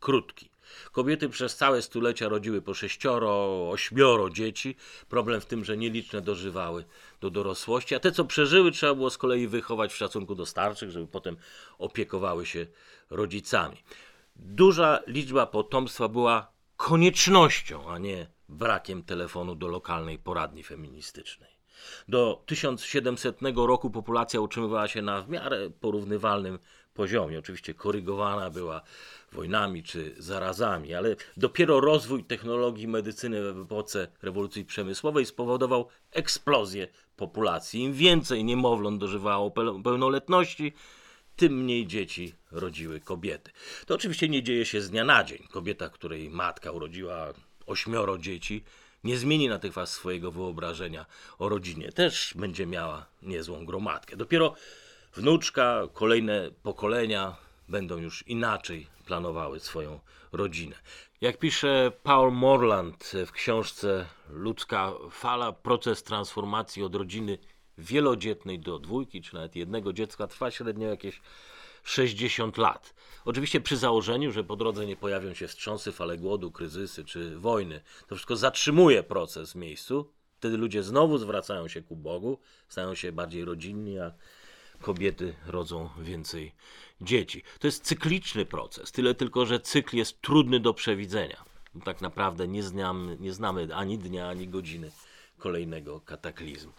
krótki. 0.00 0.50
Kobiety 0.92 1.28
przez 1.28 1.56
całe 1.56 1.82
stulecia 1.82 2.28
rodziły 2.28 2.62
po 2.62 2.74
sześcioro, 2.74 3.70
ośmioro 3.70 4.30
dzieci. 4.30 4.76
Problem 5.08 5.40
w 5.40 5.46
tym, 5.46 5.64
że 5.64 5.76
nieliczne 5.76 6.20
dożywały 6.20 6.84
do 7.20 7.30
dorosłości, 7.30 7.94
a 7.94 8.00
te, 8.00 8.12
co 8.12 8.24
przeżyły, 8.24 8.72
trzeba 8.72 8.94
było 8.94 9.10
z 9.10 9.18
kolei 9.18 9.48
wychować 9.48 9.92
w 9.92 9.96
szacunku 9.96 10.34
do 10.34 10.46
starszych, 10.46 10.90
żeby 10.90 11.06
potem 11.06 11.36
opiekowały 11.78 12.46
się 12.46 12.66
rodzicami. 13.16 13.76
Duża 14.36 15.00
liczba 15.06 15.46
potomstwa 15.46 16.08
była 16.08 16.52
koniecznością, 16.76 17.90
a 17.90 17.98
nie 17.98 18.26
brakiem 18.48 19.02
telefonu 19.02 19.54
do 19.54 19.68
lokalnej 19.68 20.18
poradni 20.18 20.62
feministycznej. 20.62 21.50
Do 22.08 22.42
1700 22.46 23.36
roku 23.56 23.90
populacja 23.90 24.40
utrzymywała 24.40 24.88
się 24.88 25.02
na 25.02 25.22
w 25.22 25.28
miarę 25.28 25.70
porównywalnym 25.80 26.58
poziomie. 26.94 27.38
Oczywiście 27.38 27.74
korygowana 27.74 28.50
była 28.50 28.80
wojnami 29.32 29.82
czy 29.82 30.14
zarazami, 30.18 30.94
ale 30.94 31.16
dopiero 31.36 31.80
rozwój 31.80 32.24
technologii 32.24 32.88
medycyny 32.88 33.52
w 33.52 33.60
epoce 33.60 34.08
rewolucji 34.22 34.64
przemysłowej 34.64 35.26
spowodował 35.26 35.88
eksplozję 36.10 36.88
populacji. 37.16 37.80
Im 37.80 37.92
więcej 37.92 38.44
niemowląt 38.44 39.00
dożywało 39.00 39.50
pełnoletności, 39.84 40.72
tym 41.36 41.62
mniej 41.62 41.86
dzieci 41.86 42.34
rodziły 42.50 43.00
kobiety. 43.00 43.50
To 43.86 43.94
oczywiście 43.94 44.28
nie 44.28 44.42
dzieje 44.42 44.66
się 44.66 44.80
z 44.80 44.90
dnia 44.90 45.04
na 45.04 45.24
dzień. 45.24 45.38
Kobieta, 45.50 45.88
której 45.88 46.30
matka 46.30 46.70
urodziła 46.70 47.32
ośmioro 47.66 48.18
dzieci, 48.18 48.64
nie 49.04 49.18
zmieni 49.18 49.48
natychmiast 49.48 49.92
swojego 49.92 50.30
wyobrażenia 50.30 51.06
o 51.38 51.48
rodzinie. 51.48 51.92
Też 51.92 52.34
będzie 52.36 52.66
miała 52.66 53.06
niezłą 53.22 53.66
gromadkę. 53.66 54.16
Dopiero 54.16 54.54
wnuczka, 55.14 55.82
kolejne 55.92 56.50
pokolenia 56.62 57.36
będą 57.68 57.96
już 57.96 58.24
inaczej 58.26 58.86
planowały 59.06 59.60
swoją 59.60 60.00
rodzinę. 60.32 60.76
Jak 61.20 61.38
pisze 61.38 61.92
Paul 62.02 62.32
Morland 62.32 63.12
w 63.26 63.32
książce 63.32 64.06
Ludzka 64.30 64.92
fala, 65.10 65.52
proces 65.52 66.02
transformacji 66.02 66.82
od 66.82 66.94
rodziny 66.94 67.38
wielodzietnej 67.78 68.58
do 68.58 68.78
dwójki, 68.78 69.22
czy 69.22 69.34
nawet 69.34 69.56
jednego 69.56 69.92
dziecka 69.92 70.26
trwa 70.26 70.50
średnio 70.50 70.88
jakieś 70.88 71.20
60 71.84 72.58
lat. 72.58 72.94
Oczywiście 73.24 73.60
przy 73.60 73.76
założeniu, 73.76 74.32
że 74.32 74.44
po 74.44 74.56
drodze 74.56 74.86
nie 74.86 74.96
pojawią 74.96 75.34
się 75.34 75.48
wstrząsy, 75.48 75.92
fale 75.92 76.18
głodu, 76.18 76.50
kryzysy 76.50 77.04
czy 77.04 77.38
wojny. 77.38 77.80
To 78.06 78.14
wszystko 78.14 78.36
zatrzymuje 78.36 79.02
proces 79.02 79.52
w 79.52 79.54
miejscu. 79.54 80.12
Wtedy 80.38 80.56
ludzie 80.56 80.82
znowu 80.82 81.18
zwracają 81.18 81.68
się 81.68 81.82
ku 81.82 81.96
Bogu, 81.96 82.38
stają 82.68 82.94
się 82.94 83.12
bardziej 83.12 83.44
rodzinni, 83.44 83.98
a 83.98 84.12
kobiety 84.80 85.34
rodzą 85.46 85.88
więcej 85.98 86.52
dzieci. 87.00 87.42
To 87.58 87.66
jest 87.66 87.84
cykliczny 87.84 88.46
proces, 88.46 88.92
tyle 88.92 89.14
tylko, 89.14 89.46
że 89.46 89.60
cykl 89.60 89.96
jest 89.96 90.20
trudny 90.20 90.60
do 90.60 90.74
przewidzenia. 90.74 91.44
Tak 91.84 92.00
naprawdę 92.00 92.48
nie 92.48 92.62
znamy, 92.62 93.16
nie 93.20 93.32
znamy 93.32 93.68
ani 93.74 93.98
dnia, 93.98 94.28
ani 94.28 94.48
godziny 94.48 94.90
kolejnego 95.38 96.00
kataklizmu. 96.00 96.72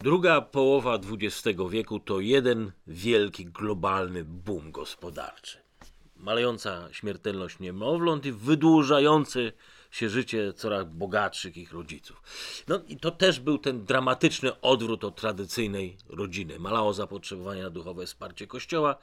Druga 0.00 0.40
połowa 0.40 0.94
XX 0.94 1.58
wieku 1.70 2.00
to 2.00 2.20
jeden 2.20 2.72
wielki 2.86 3.46
globalny 3.46 4.24
boom 4.24 4.72
gospodarczy. 4.72 5.58
Malejąca 6.16 6.88
śmiertelność 6.92 7.58
niemowląt 7.58 8.26
i 8.26 8.32
wydłużający 8.32 9.52
się 9.90 10.08
życie 10.08 10.52
coraz 10.52 10.84
bogatszych 10.84 11.56
ich 11.56 11.72
rodziców. 11.72 12.22
No 12.68 12.80
i 12.88 12.96
to 12.96 13.10
też 13.10 13.40
był 13.40 13.58
ten 13.58 13.84
dramatyczny 13.84 14.60
odwrót 14.60 15.04
od 15.04 15.16
tradycyjnej 15.16 15.96
rodziny. 16.08 16.58
Malało 16.58 16.92
zapotrzebowanie 16.92 17.62
na 17.62 17.70
duchowe 17.70 18.06
wsparcie 18.06 18.46
Kościoła 18.46 18.96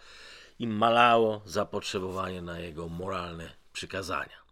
i 0.59 0.67
malało 0.67 1.41
zapotrzebowanie 1.45 2.41
na 2.41 2.59
jego 2.59 2.89
moralne 2.89 3.51
przykazania. 3.73 4.44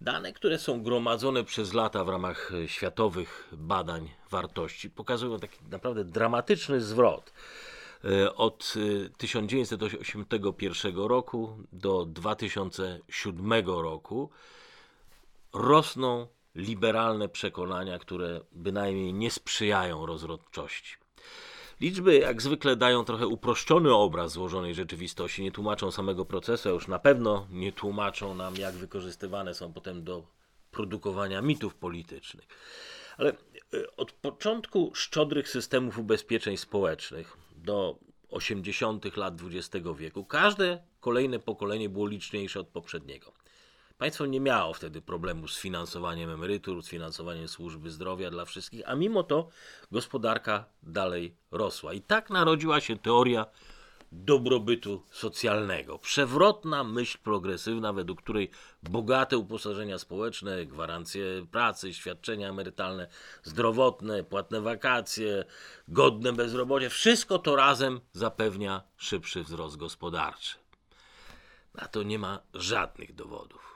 Dane, 0.00 0.32
które 0.32 0.58
są 0.58 0.82
gromadzone 0.82 1.44
przez 1.44 1.72
lata 1.72 2.04
w 2.04 2.08
ramach 2.08 2.52
światowych 2.66 3.48
badań 3.52 4.10
wartości, 4.30 4.90
pokazują 4.90 5.38
taki 5.38 5.58
naprawdę 5.70 6.04
dramatyczny 6.04 6.80
zwrot. 6.80 7.32
E, 8.04 8.34
od 8.34 8.74
1981 9.18 10.92
e, 10.92 11.08
roku 11.08 11.58
do 11.72 12.04
2007 12.04 13.52
roku 13.66 14.30
rosną 15.52 16.26
liberalne 16.54 17.28
przekonania, 17.28 17.98
które 17.98 18.40
bynajmniej 18.52 19.14
nie 19.14 19.30
sprzyjają 19.30 20.06
rozrodczości. 20.06 20.94
Liczby 21.80 22.18
jak 22.18 22.42
zwykle 22.42 22.76
dają 22.76 23.04
trochę 23.04 23.26
uproszczony 23.26 23.94
obraz 23.94 24.32
złożonej 24.32 24.74
rzeczywistości, 24.74 25.42
nie 25.42 25.52
tłumaczą 25.52 25.90
samego 25.90 26.24
procesu, 26.24 26.68
a 26.68 26.72
już 26.72 26.88
na 26.88 26.98
pewno 26.98 27.46
nie 27.50 27.72
tłumaczą 27.72 28.34
nam, 28.34 28.56
jak 28.56 28.74
wykorzystywane 28.74 29.54
są 29.54 29.72
potem 29.72 30.04
do 30.04 30.26
produkowania 30.70 31.42
mitów 31.42 31.74
politycznych. 31.74 32.46
Ale 33.18 33.30
e, 33.30 33.96
od 33.96 34.12
początku 34.12 34.90
szczodrych 34.94 35.48
systemów 35.48 35.98
ubezpieczeń 35.98 36.56
społecznych 36.56 37.36
do 37.56 37.98
80. 38.30 39.16
lat 39.16 39.34
XX 39.42 39.86
wieku 39.96 40.24
każde 40.24 40.82
kolejne 41.00 41.38
pokolenie 41.38 41.88
było 41.88 42.06
liczniejsze 42.06 42.60
od 42.60 42.68
poprzedniego. 42.68 43.32
Państwo 44.00 44.26
nie 44.26 44.40
miało 44.40 44.74
wtedy 44.74 45.02
problemu 45.02 45.48
z 45.48 45.58
finansowaniem 45.58 46.30
emerytur, 46.30 46.82
z 46.82 46.88
finansowaniem 46.88 47.48
służby 47.48 47.90
zdrowia 47.90 48.30
dla 48.30 48.44
wszystkich, 48.44 48.82
a 48.86 48.94
mimo 48.94 49.22
to 49.22 49.48
gospodarka 49.92 50.64
dalej 50.82 51.34
rosła. 51.50 51.92
I 51.92 52.00
tak 52.00 52.30
narodziła 52.30 52.80
się 52.80 52.98
teoria 52.98 53.46
dobrobytu 54.12 55.02
socjalnego. 55.10 55.98
Przewrotna 55.98 56.84
myśl 56.84 57.18
progresywna, 57.24 57.92
według 57.92 58.22
której 58.22 58.50
bogate 58.82 59.38
uposażenia 59.38 59.98
społeczne, 59.98 60.66
gwarancje 60.66 61.46
pracy, 61.50 61.94
świadczenia 61.94 62.48
emerytalne, 62.48 63.08
zdrowotne, 63.42 64.24
płatne 64.24 64.60
wakacje, 64.60 65.44
godne 65.88 66.32
bezrobocie, 66.32 66.90
wszystko 66.90 67.38
to 67.38 67.56
razem 67.56 68.00
zapewnia 68.12 68.82
szybszy 68.96 69.42
wzrost 69.42 69.76
gospodarczy. 69.76 70.58
Na 71.74 71.88
to 71.88 72.02
nie 72.02 72.18
ma 72.18 72.40
żadnych 72.54 73.14
dowodów. 73.14 73.69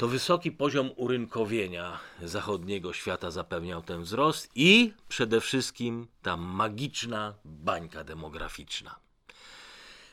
To 0.00 0.08
wysoki 0.08 0.52
poziom 0.52 0.90
urynkowienia 0.96 1.98
zachodniego 2.22 2.92
świata 2.92 3.30
zapewniał 3.30 3.82
ten 3.82 4.02
wzrost 4.02 4.50
i 4.54 4.92
przede 5.08 5.40
wszystkim 5.40 6.06
ta 6.22 6.36
magiczna 6.36 7.34
bańka 7.44 8.04
demograficzna. 8.04 8.96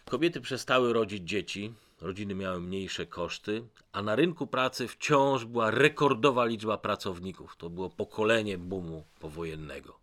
Kobiety 0.05 0.41
przestały 0.41 0.93
rodzić 0.93 1.29
dzieci, 1.29 1.73
rodziny 2.01 2.35
miały 2.35 2.59
mniejsze 2.61 3.05
koszty, 3.05 3.63
a 3.91 4.01
na 4.01 4.15
rynku 4.15 4.47
pracy 4.47 4.87
wciąż 4.87 5.45
była 5.45 5.71
rekordowa 5.71 6.45
liczba 6.45 6.77
pracowników. 6.77 7.55
To 7.57 7.69
było 7.69 7.89
pokolenie 7.89 8.57
boomu 8.57 9.03
powojennego. 9.19 9.99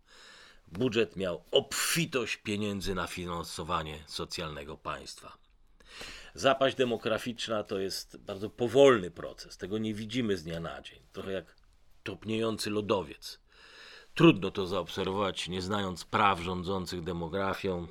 Budżet 0.69 1.17
miał 1.17 1.43
obfitość 1.51 2.37
pieniędzy 2.37 2.95
na 2.95 3.07
finansowanie 3.07 3.99
socjalnego 4.07 4.77
państwa. 4.77 5.44
Zapaść 6.35 6.77
demograficzna 6.77 7.65
to 7.65 7.79
jest 7.79 8.17
bardzo 8.17 8.51
powolny 8.51 9.11
proces. 9.11 9.57
Tego 9.57 9.79
nie 9.79 9.95
widzimy 9.95 10.37
z 10.37 10.43
dnia 10.43 10.61
na 10.61 10.83
dzień. 10.83 10.99
Trochę 11.13 11.33
jak 11.33 11.55
topniejący 12.03 12.71
lodowiec. 12.71 13.41
Trudno 14.15 14.51
to 14.51 14.67
zaobserwować, 14.67 15.49
nie 15.49 15.63
znając 15.63 16.05
praw 16.05 16.41
rządzących 16.41 17.03
demografią, 17.03 17.87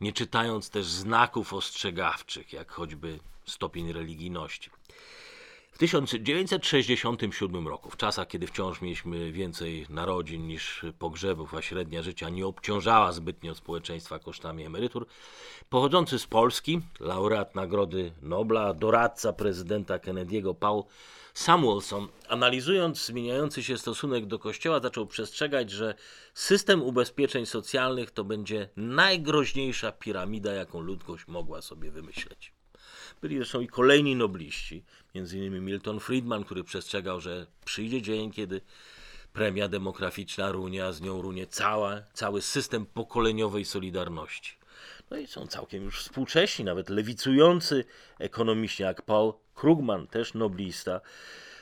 nie 0.00 0.12
czytając 0.12 0.70
też 0.70 0.86
znaków 0.86 1.54
ostrzegawczych, 1.54 2.52
jak 2.52 2.72
choćby 2.72 3.18
stopień 3.46 3.92
religijności. 3.92 4.70
W 5.72 5.78
1967 5.78 7.68
roku, 7.68 7.90
w 7.90 7.96
czasach, 7.96 8.28
kiedy 8.28 8.46
wciąż 8.46 8.80
mieliśmy 8.80 9.32
więcej 9.32 9.86
narodzin 9.90 10.46
niż 10.46 10.86
pogrzebów, 10.98 11.54
a 11.54 11.62
średnia 11.62 12.02
życia 12.02 12.28
nie 12.28 12.46
obciążała 12.46 13.12
zbytnio 13.12 13.54
społeczeństwa 13.54 14.18
kosztami 14.18 14.64
emerytur, 14.64 15.06
pochodzący 15.68 16.18
z 16.18 16.26
Polski, 16.26 16.80
laureat 17.00 17.54
Nagrody 17.54 18.12
Nobla, 18.22 18.74
doradca 18.74 19.32
prezydenta 19.32 19.98
Kennedy'ego 19.98 20.54
Paul 20.54 20.84
Samuelson, 21.34 22.08
analizując 22.28 23.06
zmieniający 23.06 23.62
się 23.62 23.78
stosunek 23.78 24.26
do 24.26 24.38
Kościoła, 24.38 24.80
zaczął 24.80 25.06
przestrzegać, 25.06 25.70
że 25.70 25.94
system 26.34 26.82
ubezpieczeń 26.82 27.46
socjalnych 27.46 28.10
to 28.10 28.24
będzie 28.24 28.68
najgroźniejsza 28.76 29.92
piramida, 29.92 30.52
jaką 30.52 30.80
ludzkość 30.80 31.26
mogła 31.26 31.62
sobie 31.62 31.90
wymyśleć. 31.90 32.52
Byli 33.22 33.36
zresztą 33.36 33.60
i 33.60 33.68
kolejni 33.68 34.16
nobliści, 34.16 34.84
m.in. 35.14 35.64
Milton 35.64 36.00
Friedman, 36.00 36.44
który 36.44 36.64
przestrzegał, 36.64 37.20
że 37.20 37.46
przyjdzie 37.64 38.02
dzień, 38.02 38.30
kiedy 38.30 38.60
premia 39.32 39.68
demograficzna 39.68 40.52
runie, 40.52 40.86
a 40.86 40.92
z 40.92 41.00
nią 41.00 41.22
runie 41.22 41.46
cała, 41.46 42.00
cały 42.12 42.42
system 42.42 42.86
pokoleniowej 42.86 43.64
solidarności. 43.64 44.56
No 45.10 45.16
i 45.16 45.26
są 45.26 45.46
całkiem 45.46 45.84
już 45.84 46.02
współcześni, 46.02 46.64
nawet 46.64 46.90
lewicujący 46.90 47.84
ekonomiści 48.18 48.82
jak 48.82 49.02
Paul 49.02 49.32
Krugman, 49.54 50.06
też 50.06 50.34
noblista, 50.34 51.00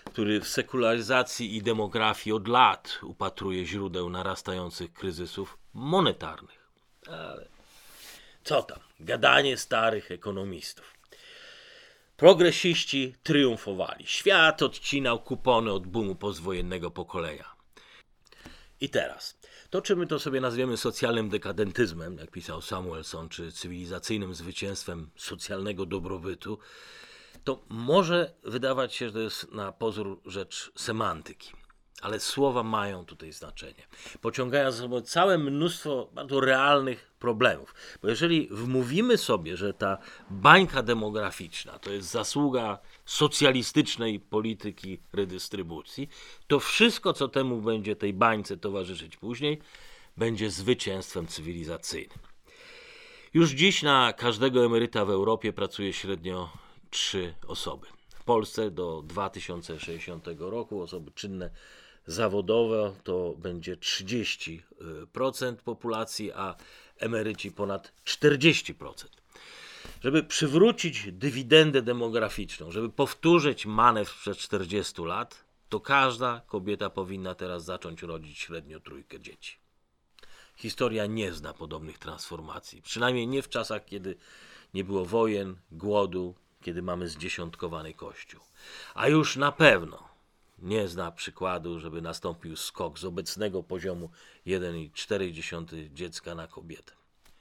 który 0.04 0.40
w 0.40 0.48
sekularyzacji 0.48 1.56
i 1.56 1.62
demografii 1.62 2.34
od 2.34 2.48
lat 2.48 2.98
upatruje 3.02 3.66
źródeł 3.66 4.10
narastających 4.10 4.92
kryzysów 4.92 5.58
monetarnych. 5.74 6.70
Ale 7.06 7.48
co 8.44 8.62
tam, 8.62 8.78
gadanie 9.00 9.56
starych 9.56 10.10
ekonomistów. 10.10 10.99
Progresiści 12.20 13.14
triumfowali. 13.22 14.06
Świat 14.06 14.62
odcinał 14.62 15.22
kupony 15.22 15.72
od 15.72 15.86
boomu 15.86 16.14
pozwojennego 16.14 16.90
pokolenia. 16.90 17.44
I 18.80 18.88
teraz, 18.88 19.40
to 19.70 19.82
czy 19.82 19.96
my 19.96 20.06
to 20.06 20.18
sobie 20.18 20.40
nazwiemy 20.40 20.76
socjalnym 20.76 21.28
dekadentyzmem, 21.28 22.18
jak 22.18 22.30
pisał 22.30 22.62
Samuelson, 22.62 23.28
czy 23.28 23.52
cywilizacyjnym 23.52 24.34
zwycięstwem 24.34 25.10
socjalnego 25.16 25.86
dobrobytu, 25.86 26.58
to 27.44 27.64
może 27.68 28.34
wydawać 28.42 28.94
się, 28.94 29.06
że 29.06 29.12
to 29.12 29.20
jest 29.20 29.52
na 29.52 29.72
pozór 29.72 30.20
rzecz 30.24 30.72
semantyki. 30.76 31.52
Ale 32.00 32.20
słowa 32.20 32.62
mają 32.62 33.04
tutaj 33.04 33.32
znaczenie. 33.32 33.86
Pociągają 34.20 34.72
za 34.72 34.82
sobą 34.82 35.00
całe 35.00 35.38
mnóstwo 35.38 36.08
bardzo 36.12 36.40
realnych 36.40 37.10
problemów. 37.18 37.74
Bo 38.02 38.08
jeżeli 38.08 38.48
wmówimy 38.50 39.18
sobie, 39.18 39.56
że 39.56 39.74
ta 39.74 39.98
bańka 40.30 40.82
demograficzna 40.82 41.78
to 41.78 41.90
jest 41.90 42.10
zasługa 42.10 42.78
socjalistycznej 43.04 44.20
polityki 44.20 44.98
redystrybucji, 45.12 46.08
to 46.46 46.60
wszystko, 46.60 47.12
co 47.12 47.28
temu 47.28 47.60
będzie 47.60 47.96
tej 47.96 48.12
bańce 48.12 48.56
towarzyszyć 48.56 49.16
później, 49.16 49.58
będzie 50.16 50.50
zwycięstwem 50.50 51.26
cywilizacyjnym. 51.26 52.18
Już 53.34 53.50
dziś 53.50 53.82
na 53.82 54.12
każdego 54.12 54.64
emeryta 54.64 55.04
w 55.04 55.10
Europie 55.10 55.52
pracuje 55.52 55.92
średnio 55.92 56.50
trzy 56.90 57.34
osoby. 57.48 57.86
W 58.14 58.24
Polsce 58.24 58.70
do 58.70 59.02
2060 59.02 60.26
roku 60.38 60.82
osoby 60.82 61.10
czynne 61.14 61.50
zawodowe 62.10 62.94
to 63.04 63.34
będzie 63.38 63.76
30% 63.76 64.60
populacji, 65.64 66.32
a 66.32 66.56
emeryci 66.98 67.52
ponad 67.52 67.92
40%. 68.04 68.74
Żeby 70.04 70.22
przywrócić 70.22 71.12
dywidendę 71.12 71.82
demograficzną, 71.82 72.70
żeby 72.70 72.90
powtórzyć 72.90 73.66
manewr 73.66 74.10
sprzed 74.10 74.38
40 74.38 75.02
lat, 75.02 75.44
to 75.68 75.80
każda 75.80 76.40
kobieta 76.46 76.90
powinna 76.90 77.34
teraz 77.34 77.64
zacząć 77.64 78.02
rodzić 78.02 78.38
średnio 78.38 78.80
trójkę 78.80 79.20
dzieci. 79.20 79.58
Historia 80.56 81.06
nie 81.06 81.32
zna 81.32 81.54
podobnych 81.54 81.98
transformacji, 81.98 82.82
przynajmniej 82.82 83.26
nie 83.26 83.42
w 83.42 83.48
czasach, 83.48 83.84
kiedy 83.84 84.16
nie 84.74 84.84
było 84.84 85.04
wojen, 85.04 85.56
głodu, 85.72 86.34
kiedy 86.62 86.82
mamy 86.82 87.08
zdziesiątkowany 87.08 87.94
kościół. 87.94 88.40
A 88.94 89.08
już 89.08 89.36
na 89.36 89.52
pewno 89.52 90.09
nie 90.62 90.88
zna 90.88 91.12
przykładu, 91.12 91.78
żeby 91.78 92.02
nastąpił 92.02 92.56
skok 92.56 92.98
z 92.98 93.04
obecnego 93.04 93.62
poziomu 93.62 94.10
1,4 94.46 95.92
dziecka 95.92 96.34
na 96.34 96.46
kobietę. 96.46 96.92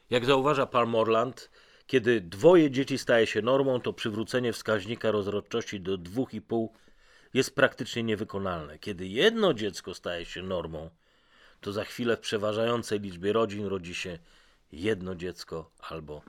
Jak 0.10 0.26
zauważa 0.26 0.66
Palmorland, 0.66 1.50
kiedy 1.88 2.22
dwoje 2.22 2.72
dzieci 2.72 2.98
staje 2.98 3.28
się 3.28 3.42
normą, 3.42 3.82
to 3.82 3.94
przywrócenie 3.94 4.54
wskaźnika 4.54 5.12
rozrodczości 5.12 5.82
do 5.82 5.98
2,5 5.98 6.68
jest 7.34 7.56
praktycznie 7.56 8.04
niewykonalne. 8.04 8.80
Kiedy 8.80 9.08
jedno 9.08 9.54
dziecko 9.54 9.94
staje 9.94 10.26
się 10.26 10.44
normą, 10.44 10.90
to 11.62 11.72
za 11.74 11.84
chwilę 11.84 12.18
w 12.18 12.20
przeważającej 12.20 13.00
liczbie 13.00 13.34
rodzin 13.34 13.66
rodzi 13.66 13.96
się 13.96 14.20
jedno 14.72 15.16
dziecko 15.16 15.72
albo 15.80 16.22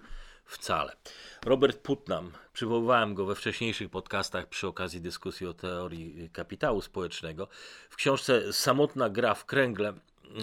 wcale. 0.50 0.96
Robert 1.44 1.78
Putnam, 1.78 2.32
przywoływałem 2.52 3.14
go 3.14 3.26
we 3.26 3.34
wcześniejszych 3.34 3.90
podcastach 3.90 4.46
przy 4.46 4.66
okazji 4.66 5.00
dyskusji 5.00 5.46
o 5.46 5.54
teorii 5.54 6.30
kapitału 6.32 6.82
społecznego. 6.82 7.48
W 7.90 7.96
książce 7.96 8.52
Samotna 8.52 9.10
gra 9.10 9.34
w 9.34 9.44
kręgle 9.44 9.92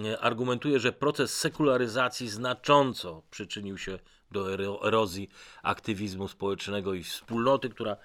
e, 0.06 0.20
argumentuje, 0.20 0.80
że 0.80 0.92
proces 0.92 1.38
sekularyzacji 1.38 2.30
znacząco 2.30 3.24
przyczynił 3.32 3.78
się 3.78 4.00
do 4.32 4.54
erozji 4.88 5.30
aktywizmu 5.64 6.28
społecznego 6.28 6.94
i 6.94 7.04
wspólnoty, 7.04 7.70
która 7.70 7.98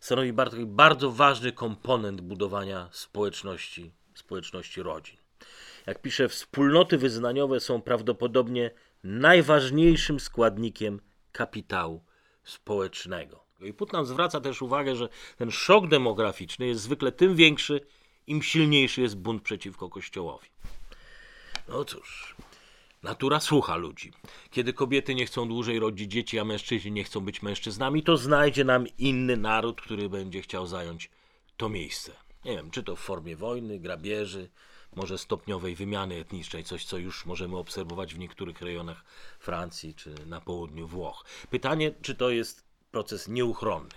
stanowi 0.00 0.32
bardzo, 0.32 0.56
bardzo 0.66 1.10
ważny 1.10 1.52
komponent 1.52 2.20
budowania 2.20 2.88
społeczności, 2.92 3.92
społeczności 4.14 4.82
rodzin. 4.82 5.16
Jak 5.86 6.02
pisze, 6.02 6.28
wspólnoty 6.28 6.98
wyznaniowe 6.98 7.60
są 7.60 7.82
prawdopodobnie 7.82 8.70
najważniejszym 9.04 10.20
składnikiem 10.20 11.00
kapitału 11.36 12.04
społecznego. 12.44 13.44
I 13.60 13.72
Putnam 13.72 14.06
zwraca 14.06 14.40
też 14.40 14.62
uwagę, 14.62 14.96
że 14.96 15.08
ten 15.36 15.50
szok 15.50 15.88
demograficzny 15.88 16.66
jest 16.66 16.80
zwykle 16.80 17.12
tym 17.12 17.36
większy, 17.36 17.80
im 18.26 18.42
silniejszy 18.42 19.00
jest 19.02 19.16
bunt 19.16 19.42
przeciwko 19.42 19.88
Kościołowi. 19.88 20.48
No 21.68 21.84
cóż, 21.84 22.36
natura 23.02 23.40
słucha 23.40 23.76
ludzi. 23.76 24.12
Kiedy 24.50 24.72
kobiety 24.72 25.14
nie 25.14 25.26
chcą 25.26 25.48
dłużej 25.48 25.78
rodzić 25.78 26.12
dzieci, 26.12 26.38
a 26.38 26.44
mężczyźni 26.44 26.92
nie 26.92 27.04
chcą 27.04 27.20
być 27.20 27.42
mężczyznami, 27.42 28.02
to 28.02 28.16
znajdzie 28.16 28.64
nam 28.64 28.86
inny 28.98 29.36
naród, 29.36 29.80
który 29.80 30.08
będzie 30.08 30.42
chciał 30.42 30.66
zająć 30.66 31.10
to 31.56 31.68
miejsce. 31.68 32.12
Nie 32.44 32.56
wiem, 32.56 32.70
czy 32.70 32.82
to 32.82 32.96
w 32.96 33.00
formie 33.00 33.36
wojny, 33.36 33.78
grabieży, 33.78 34.48
może 34.96 35.18
stopniowej 35.18 35.74
wymiany 35.74 36.14
etnicznej, 36.14 36.64
coś 36.64 36.84
co 36.84 36.98
już 36.98 37.26
możemy 37.26 37.56
obserwować 37.56 38.14
w 38.14 38.18
niektórych 38.18 38.62
rejonach 38.62 39.04
Francji 39.38 39.94
czy 39.94 40.14
na 40.26 40.40
południu 40.40 40.86
Włoch. 40.86 41.24
Pytanie, 41.50 41.94
czy 42.02 42.14
to 42.14 42.30
jest 42.30 42.64
proces 42.90 43.28
nieuchronny. 43.28 43.94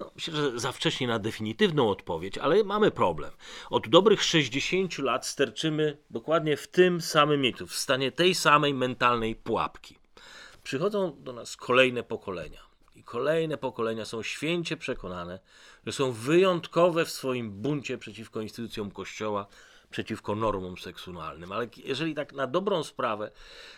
No, 0.00 0.10
myślę, 0.14 0.34
że 0.34 0.60
za 0.60 0.72
wcześnie 0.72 1.06
na 1.06 1.18
definitywną 1.18 1.90
odpowiedź, 1.90 2.38
ale 2.38 2.64
mamy 2.64 2.90
problem. 2.90 3.30
Od 3.70 3.88
dobrych 3.88 4.22
60 4.22 4.98
lat 4.98 5.26
sterczymy 5.26 5.98
dokładnie 6.10 6.56
w 6.56 6.68
tym 6.68 7.00
samym 7.00 7.40
miejscu, 7.40 7.66
w 7.66 7.74
stanie 7.74 8.12
tej 8.12 8.34
samej 8.34 8.74
mentalnej 8.74 9.36
pułapki. 9.36 9.98
Przychodzą 10.62 11.16
do 11.22 11.32
nas 11.32 11.56
kolejne 11.56 12.02
pokolenia. 12.02 12.60
I 12.94 13.04
kolejne 13.04 13.58
pokolenia 13.58 14.04
są 14.04 14.22
święcie 14.22 14.76
przekonane, 14.76 15.40
że 15.86 15.92
są 15.92 16.12
wyjątkowe 16.12 17.04
w 17.04 17.10
swoim 17.10 17.50
buncie 17.50 17.98
przeciwko 17.98 18.40
instytucjom 18.40 18.90
Kościoła, 18.90 19.46
przeciwko 19.90 20.34
normom 20.34 20.78
seksualnym. 20.78 21.52
Ale 21.52 21.68
jeżeli 21.76 22.14
tak 22.14 22.32
na 22.32 22.46
dobrą 22.46 22.84
sprawę 22.84 23.30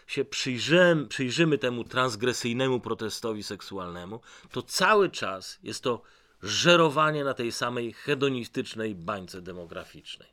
się 0.07 0.25
przyjrzymy, 0.25 1.07
przyjrzymy 1.07 1.59
temu 1.59 1.85
transgresyjnemu 1.85 2.81
protestowi 2.81 3.42
seksualnemu, 3.42 4.20
to 4.51 4.62
cały 4.62 5.11
czas 5.11 5.59
jest 5.62 5.83
to 5.83 6.03
żerowanie 6.42 7.25
na 7.25 7.35
tej 7.35 7.53
samej 7.53 7.92
hedonistycznej 7.92 8.94
bańce 8.94 9.42
demograficznej. 9.42 10.29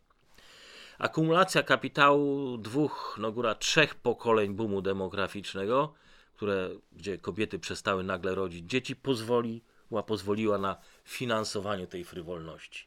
Akumulacja 0.97 1.63
kapitału 1.63 2.57
dwóch, 2.57 3.17
no 3.19 3.31
góra 3.31 3.55
trzech 3.55 3.95
pokoleń 3.95 4.53
boomu 4.53 4.81
demograficznego, 4.81 5.93
które, 6.35 6.69
gdzie 6.91 7.17
kobiety 7.17 7.59
przestały 7.59 8.03
nagle 8.03 8.35
rodzić 8.35 8.69
dzieci, 8.69 8.95
pozwoliła, 8.95 10.03
pozwoliła 10.07 10.57
na 10.57 10.77
finansowanie 11.03 11.87
tej 11.87 12.03
frywolności 12.03 12.86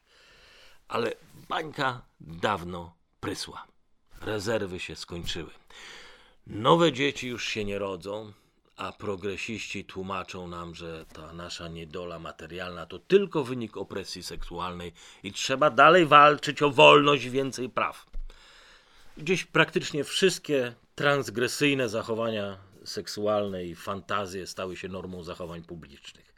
ale 0.91 1.13
bańka 1.49 2.03
dawno 2.21 2.95
prysła. 3.21 3.67
Rezerwy 4.21 4.81
się 4.81 4.97
skończyły. 4.97 5.51
Nowe 6.47 6.93
dzieci 6.93 7.29
już 7.29 7.49
się 7.49 7.65
nie 7.65 7.79
rodzą, 7.79 8.33
a 8.77 8.93
progresiści 8.93 9.85
tłumaczą 9.85 10.49
nam, 10.49 10.75
że 10.75 11.07
ta 11.07 11.33
nasza 11.33 11.69
niedola 11.69 12.19
materialna 12.19 12.87
to 12.87 12.99
tylko 12.99 13.45
wynik 13.45 13.77
opresji 13.77 14.23
seksualnej 14.23 14.93
i 15.23 15.33
trzeba 15.33 15.71
dalej 15.71 16.07
walczyć 16.07 16.63
o 16.63 16.71
wolność 16.71 17.29
więcej 17.29 17.69
praw. 17.69 18.07
Gdzieś 19.17 19.45
praktycznie 19.45 20.05
wszystkie 20.05 20.75
transgresyjne 20.95 21.89
zachowania 21.89 22.59
seksualne 22.85 23.65
i 23.65 23.75
fantazje 23.75 24.47
stały 24.47 24.77
się 24.77 24.89
normą 24.89 25.23
zachowań 25.23 25.63
publicznych. 25.63 26.35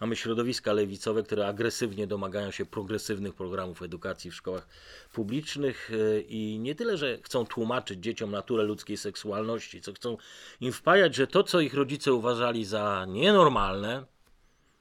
Mamy 0.00 0.16
środowiska 0.16 0.72
lewicowe, 0.72 1.22
które 1.22 1.46
agresywnie 1.46 2.06
domagają 2.06 2.50
się 2.50 2.66
progresywnych 2.66 3.34
programów 3.34 3.82
edukacji 3.82 4.30
w 4.30 4.34
szkołach 4.34 4.68
publicznych 5.12 5.90
e, 5.90 6.20
i 6.20 6.58
nie 6.58 6.74
tyle, 6.74 6.96
że 6.96 7.18
chcą 7.22 7.46
tłumaczyć 7.46 8.00
dzieciom 8.00 8.30
naturę 8.30 8.62
ludzkiej 8.62 8.96
seksualności, 8.96 9.80
co 9.80 9.92
chcą 9.92 10.16
im 10.60 10.72
wpajać, 10.72 11.14
że 11.14 11.26
to, 11.26 11.42
co 11.42 11.60
ich 11.60 11.74
rodzice 11.74 12.12
uważali 12.12 12.64
za 12.64 13.06
nienormalne, 13.08 14.04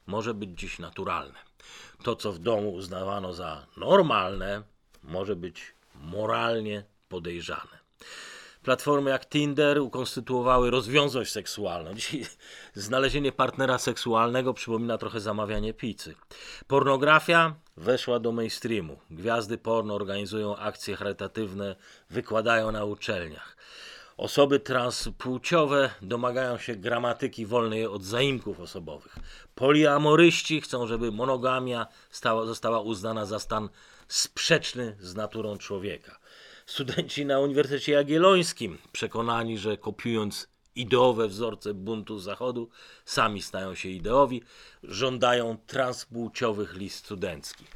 może 0.08 0.34
być 0.34 0.60
dziś 0.60 0.80
naturalne. 0.80 1.40
To, 2.04 2.16
co 2.16 2.32
w 2.32 2.40
domu 2.40 2.74
uznawano 2.74 3.34
za 3.34 3.68
normalne, 3.78 4.64
może 5.04 5.36
być 5.36 5.74
moralnie 5.96 6.84
podejrzane. 7.10 7.82
Platformy 8.64 9.10
jak 9.10 9.30
Tinder 9.30 9.80
ukonstytuowały 9.80 10.72
rozwiązłość 10.72 11.32
seksualną. 11.32 11.94
Dzisiaj 11.94 12.26
znalezienie 12.74 13.32
partnera 13.32 13.78
seksualnego 13.78 14.54
przypomina 14.54 14.98
trochę 14.98 15.20
zamawianie 15.20 15.74
pizzy. 15.74 16.16
Pornografia 16.68 17.56
weszła 17.78 18.20
do 18.20 18.32
mainstreamu. 18.32 19.00
Gwiazdy 19.12 19.58
porno 19.58 19.96
organizują 19.96 20.56
akcje 20.56 20.96
charytatywne, 20.96 21.76
wykładają 22.10 22.72
na 22.72 22.86
uczelniach. 22.86 23.58
Osoby 24.18 24.60
transpłciowe 24.60 25.90
domagają 26.02 26.58
się 26.58 26.76
gramatyki 26.76 27.46
wolnej 27.46 27.86
od 27.86 28.04
zaimków 28.04 28.60
osobowych. 28.60 29.16
Poliamoryści 29.56 30.62
chcą, 30.62 30.88
żeby 30.88 31.12
monogamia 31.12 31.88
stała, 32.10 32.46
została 32.46 32.82
uznana 32.82 33.26
za 33.26 33.40
stan 33.40 33.70
sprzeczny 34.08 34.98
z 35.00 35.16
naturą 35.16 35.58
człowieka. 35.58 36.21
Studenci 36.72 37.26
na 37.26 37.40
Uniwersytecie 37.40 37.92
Jagiellońskim, 37.92 38.78
przekonani, 38.92 39.58
że 39.58 39.78
kopiując 39.78 40.48
ideowe 40.76 41.28
wzorce 41.28 41.74
buntu 41.74 42.20
Zachodu, 42.20 42.70
sami 43.06 43.42
stają 43.42 43.76
się 43.76 43.90
ideowi, 43.90 44.42
żądają 44.84 45.58
transpłciowych 45.68 46.76
list 46.76 46.98
studenckich. 46.98 47.68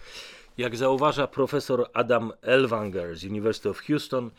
Jak 0.58 0.76
zauważa 0.76 1.28
profesor 1.28 1.90
Adam 1.94 2.34
Elwanger 2.42 3.18
z 3.18 3.24
University 3.24 3.70
of 3.70 3.80
Houston, 3.80 4.32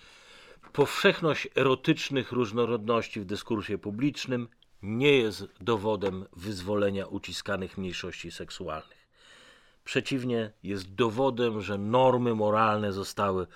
powszechność 0.72 1.48
erotycznych 1.54 2.32
różnorodności 2.32 3.20
w 3.20 3.24
dyskursie 3.24 3.78
publicznym 3.78 4.48
nie 4.82 5.18
jest 5.18 5.44
dowodem 5.60 6.26
wyzwolenia 6.36 7.06
uciskanych 7.06 7.78
mniejszości 7.78 8.30
seksualnych. 8.30 9.06
Przeciwnie, 9.84 10.52
jest 10.62 10.94
dowodem, 10.94 11.60
że 11.60 11.78
normy 11.78 12.34
moralne 12.34 12.92
zostały 12.92 13.46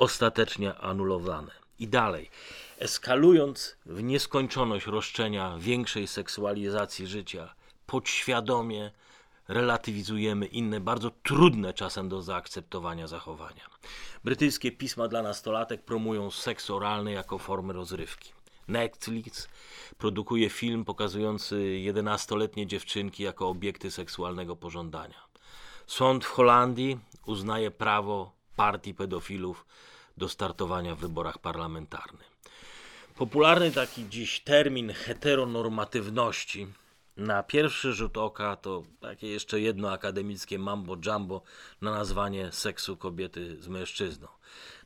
ostatecznie 0.00 0.74
anulowane. 0.74 1.52
I 1.78 1.88
dalej, 1.88 2.30
eskalując 2.78 3.76
w 3.86 4.02
nieskończoność 4.02 4.86
roszczenia 4.86 5.56
większej 5.58 6.06
seksualizacji 6.06 7.06
życia, 7.06 7.54
podświadomie 7.86 8.90
relatywizujemy 9.48 10.46
inne, 10.46 10.80
bardzo 10.80 11.10
trudne 11.10 11.72
czasem 11.74 12.08
do 12.08 12.22
zaakceptowania 12.22 13.06
zachowania. 13.06 13.64
Brytyjskie 14.24 14.72
pisma 14.72 15.08
dla 15.08 15.22
nastolatek 15.22 15.82
promują 15.82 16.30
seks 16.30 16.70
oralny 16.70 17.12
jako 17.12 17.38
formę 17.38 17.72
rozrywki. 17.72 18.32
Netflix 18.68 19.48
produkuje 19.98 20.50
film 20.50 20.84
pokazujący 20.84 21.56
11-letnie 21.56 22.66
dziewczynki 22.66 23.22
jako 23.22 23.48
obiekty 23.48 23.90
seksualnego 23.90 24.56
pożądania. 24.56 25.20
Sąd 25.86 26.24
w 26.24 26.28
Holandii 26.28 26.98
uznaje 27.26 27.70
prawo 27.70 28.39
partii 28.60 28.94
pedofilów 28.94 29.66
do 30.16 30.28
startowania 30.28 30.94
w 30.94 30.98
wyborach 30.98 31.38
parlamentarnych. 31.38 32.30
Popularny 33.16 33.70
taki 33.72 34.08
dziś 34.08 34.40
termin 34.40 34.92
heteronormatywności 34.92 36.66
na 37.16 37.42
pierwszy 37.42 37.92
rzut 37.92 38.16
oka 38.18 38.56
to 38.56 38.82
takie 39.00 39.28
jeszcze 39.28 39.60
jedno 39.60 39.92
akademickie 39.92 40.58
mambo 40.58 40.96
jumbo 41.06 41.42
na 41.80 41.90
nazwanie 41.90 42.52
seksu 42.52 42.96
kobiety 42.96 43.62
z 43.62 43.68
mężczyzną. 43.68 44.28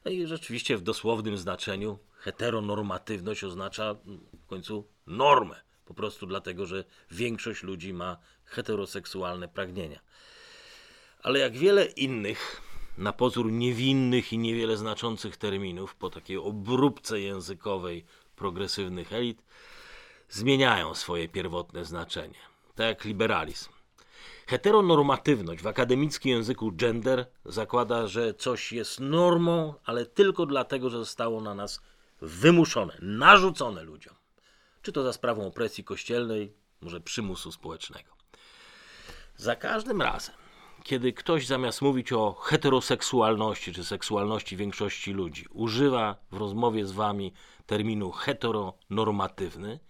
No 0.05 0.11
i 0.11 0.27
rzeczywiście 0.27 0.77
w 0.77 0.83
dosłownym 0.83 1.39
znaczeniu 1.39 1.99
heteronormatywność 2.19 3.45
oznacza 3.45 3.95
w 4.43 4.47
końcu 4.47 4.89
normę. 5.07 5.61
Po 5.85 5.95
prostu 5.95 6.27
dlatego, 6.27 6.67
że 6.67 6.85
większość 7.11 7.63
ludzi 7.63 7.93
ma 7.93 8.17
heteroseksualne 8.45 9.49
pragnienia. 9.49 10.01
Ale 11.23 11.39
jak 11.39 11.57
wiele 11.57 11.85
innych 11.85 12.63
na 12.99 13.13
pozór 13.13 13.53
niewinnych 13.53 14.33
i 14.33 14.39
niewiele 14.39 14.77
znaczących 14.77 15.37
terminów 15.37 15.95
po 15.95 16.11
takiej 16.11 16.37
obróbce 16.37 17.21
językowej 17.21 18.05
progresywnych 18.37 19.13
elit 19.13 19.43
zmieniają 20.29 20.95
swoje 20.95 21.29
pierwotne 21.29 21.85
znaczenie, 21.85 22.39
tak 22.75 22.87
jak 22.87 23.05
liberalizm. 23.05 23.71
Heteronormatywność 24.47 25.63
w 25.63 25.67
akademickim 25.67 26.31
języku 26.31 26.73
gender 26.73 27.27
zakłada, 27.45 28.07
że 28.07 28.35
coś 28.35 28.73
jest 28.73 29.01
normą, 29.01 29.75
ale 29.85 30.07
tylko 30.07 30.47
dlatego, 30.47 30.91
że 30.91 30.99
zostało 30.99 31.41
na 31.41 31.55
nas 31.55 31.81
wymuszone, 32.21 32.99
narzucone 33.03 33.83
ludziom. 33.83 34.15
Czy 34.83 34.93
to 34.93 35.03
za 35.03 35.13
sprawą 35.13 35.47
opresji 35.47 35.85
kościelnej, 35.85 36.53
może 36.81 37.01
przymusu 37.01 37.53
społecznego. 37.53 38.11
Za 39.37 39.57
każdym 39.57 40.03
razem, 40.03 40.35
kiedy 40.85 41.13
ktoś 41.13 41.47
zamiast 41.47 41.83
mówić 41.83 42.13
o 42.13 42.33
heteroseksualności 42.33 43.73
czy 43.73 43.85
seksualności 43.85 44.57
większości 44.57 45.13
ludzi, 45.13 45.47
używa 45.51 46.17
w 46.33 46.37
rozmowie 46.37 46.87
z 46.87 46.93
wami 46.93 47.33
terminu 47.67 48.11
heteronormatywny, 48.11 49.81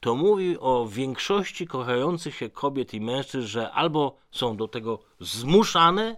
to 0.00 0.14
mówi 0.14 0.58
o 0.58 0.88
większości 0.88 1.66
kochających 1.66 2.36
się 2.36 2.50
kobiet 2.50 2.94
i 2.94 3.00
mężczyzn, 3.00 3.46
że 3.46 3.72
albo 3.72 4.18
są 4.30 4.56
do 4.56 4.68
tego 4.68 5.02
zmuszane, 5.20 6.16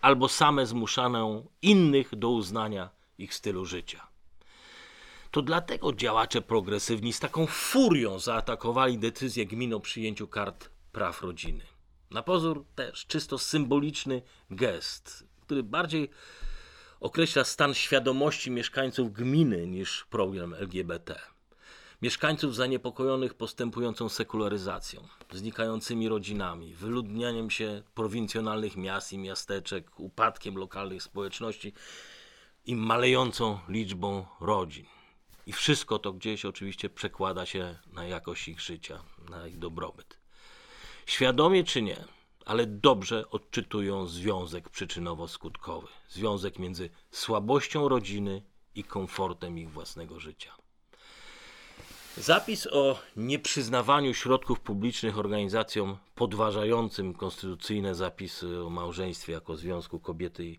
albo 0.00 0.28
same 0.28 0.66
zmuszają 0.66 1.48
innych 1.62 2.16
do 2.16 2.30
uznania 2.30 2.90
ich 3.18 3.34
stylu 3.34 3.64
życia. 3.64 4.08
To 5.30 5.42
dlatego 5.42 5.92
działacze 5.92 6.42
progresywni 6.42 7.12
z 7.12 7.20
taką 7.20 7.46
furią 7.46 8.18
zaatakowali 8.18 8.98
decyzję 8.98 9.46
gmin 9.46 9.74
o 9.74 9.80
przyjęciu 9.80 10.28
kart 10.28 10.70
praw 10.92 11.22
rodziny. 11.22 11.77
Na 12.10 12.22
pozór 12.22 12.64
też 12.74 13.06
czysto 13.06 13.38
symboliczny 13.38 14.22
gest, 14.50 15.24
który 15.40 15.62
bardziej 15.62 16.10
określa 17.00 17.44
stan 17.44 17.74
świadomości 17.74 18.50
mieszkańców 18.50 19.12
gminy 19.12 19.66
niż 19.66 20.06
problem 20.10 20.54
LGBT. 20.54 21.20
Mieszkańców 22.02 22.54
zaniepokojonych 22.54 23.34
postępującą 23.34 24.08
sekularyzacją, 24.08 25.08
znikającymi 25.32 26.08
rodzinami, 26.08 26.74
wyludnianiem 26.74 27.50
się 27.50 27.82
prowincjonalnych 27.94 28.76
miast 28.76 29.12
i 29.12 29.18
miasteczek, 29.18 30.00
upadkiem 30.00 30.56
lokalnych 30.56 31.02
społeczności 31.02 31.72
i 32.66 32.76
malejącą 32.76 33.58
liczbą 33.68 34.26
rodzin. 34.40 34.86
I 35.46 35.52
wszystko 35.52 35.98
to 35.98 36.12
gdzieś 36.12 36.44
oczywiście 36.44 36.90
przekłada 36.90 37.46
się 37.46 37.78
na 37.92 38.04
jakość 38.04 38.48
ich 38.48 38.60
życia, 38.60 39.02
na 39.30 39.46
ich 39.46 39.58
dobrobyt. 39.58 40.17
Świadomie 41.08 41.64
czy 41.64 41.82
nie, 41.82 42.04
ale 42.44 42.66
dobrze 42.66 43.30
odczytują 43.30 44.06
związek 44.06 44.68
przyczynowo-skutkowy 44.70 45.86
związek 46.08 46.58
między 46.58 46.90
słabością 47.10 47.88
rodziny 47.88 48.42
i 48.74 48.84
komfortem 48.84 49.58
ich 49.58 49.70
własnego 49.70 50.20
życia. 50.20 50.52
Zapis 52.16 52.66
o 52.66 52.98
nieprzyznawaniu 53.16 54.14
środków 54.14 54.60
publicznych 54.60 55.18
organizacjom 55.18 55.96
podważającym 56.14 57.14
konstytucyjne 57.14 57.94
zapisy 57.94 58.64
o 58.64 58.70
małżeństwie 58.70 59.32
jako 59.32 59.56
związku 59.56 60.00
kobiety 60.00 60.44
i 60.44 60.58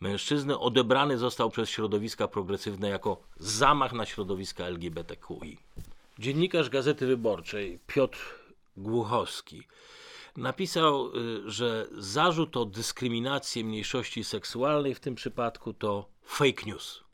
mężczyzny 0.00 0.58
odebrany 0.58 1.18
został 1.18 1.50
przez 1.50 1.68
środowiska 1.68 2.28
progresywne 2.28 2.88
jako 2.88 3.22
zamach 3.38 3.92
na 3.92 4.06
środowiska 4.06 4.64
LGBTQI. 4.64 5.58
Dziennikarz 6.18 6.70
Gazety 6.70 7.06
Wyborczej 7.06 7.78
Piotr 7.86 8.39
Głuchowski 8.82 9.62
napisał, 10.36 11.16
y, 11.16 11.50
że 11.50 11.86
zarzut 11.92 12.56
o 12.56 12.64
dyskryminację 12.64 13.64
mniejszości 13.64 14.24
seksualnej 14.24 14.94
w 14.94 15.00
tym 15.00 15.14
przypadku 15.14 15.74
to 15.74 16.08
fake 16.24 16.66
news. 16.66 17.04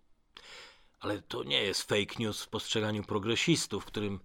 Ale 1.00 1.22
to 1.22 1.44
nie 1.44 1.62
jest 1.62 1.82
fake 1.82 2.14
news 2.18 2.42
w 2.42 2.48
postrzeganiu 2.48 3.04
progresistów, 3.04 3.82
w 3.82 3.86
którym 3.86 4.20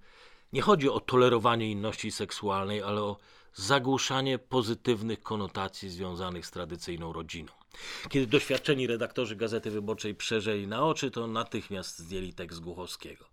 nie 0.54 0.62
chodzi 0.62 0.89
o 0.89 0.99
tolerowanie 0.99 1.71
inności 1.71 2.12
seksualnej, 2.12 2.82
ale 2.82 3.01
o 3.01 3.17
zagłuszanie 3.54 4.39
pozytywnych 4.39 5.21
konotacji 5.23 5.89
związanych 5.89 6.45
z 6.45 6.51
tradycyjną 6.51 7.13
rodziną. 7.13 7.51
Kiedy 8.10 8.27
doświadczeni 8.27 8.88
redaktorzy 8.88 9.36
Gazety 9.36 9.71
Wyborczej 9.71 10.15
przejrzeli 10.15 10.67
na 10.67 10.86
oczy, 10.86 11.12
to 11.12 11.27
natychmiast 11.27 11.99
zdjęli 11.99 12.34
tekst 12.34 12.60
Głuchowskiego. 12.60 13.25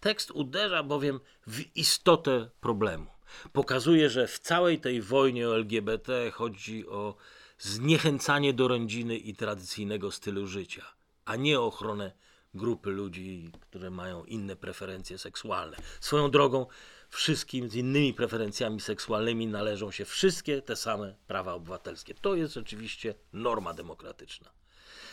Tekst 0.00 0.30
uderza 0.30 0.82
bowiem 0.82 1.20
w 1.46 1.76
istotę 1.76 2.50
problemu. 2.60 3.11
Pokazuje, 3.52 4.10
że 4.10 4.26
w 4.26 4.38
całej 4.38 4.80
tej 4.80 5.02
wojnie 5.02 5.48
o 5.48 5.56
LGBT 5.56 6.30
chodzi 6.30 6.88
o 6.88 7.16
zniechęcanie 7.58 8.52
do 8.52 8.68
rodziny 8.68 9.16
i 9.16 9.34
tradycyjnego 9.34 10.10
stylu 10.10 10.46
życia, 10.46 10.84
a 11.24 11.36
nie 11.36 11.60
o 11.60 11.66
ochronę 11.66 12.12
grupy 12.54 12.90
ludzi, 12.90 13.50
które 13.60 13.90
mają 13.90 14.24
inne 14.24 14.56
preferencje 14.56 15.18
seksualne. 15.18 15.76
Swoją 16.00 16.30
drogą, 16.30 16.66
wszystkim 17.08 17.70
z 17.70 17.74
innymi 17.74 18.14
preferencjami 18.14 18.80
seksualnymi 18.80 19.46
należą 19.46 19.90
się 19.90 20.04
wszystkie 20.04 20.62
te 20.62 20.76
same 20.76 21.14
prawa 21.26 21.54
obywatelskie. 21.54 22.14
To 22.14 22.34
jest 22.34 22.54
rzeczywiście 22.54 23.14
norma 23.32 23.74
demokratyczna. 23.74 24.50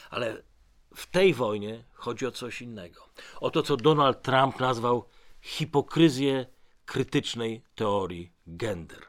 Ale 0.09 0.43
w 0.95 1.05
tej 1.05 1.33
wojnie 1.33 1.83
chodzi 1.93 2.25
o 2.25 2.31
coś 2.31 2.61
innego. 2.61 3.09
O 3.41 3.49
to, 3.49 3.63
co 3.63 3.77
Donald 3.77 4.21
Trump 4.21 4.59
nazwał 4.59 5.05
hipokryzję 5.41 6.45
krytycznej 6.89 7.61
teorii 7.75 8.31
gender. 8.47 8.99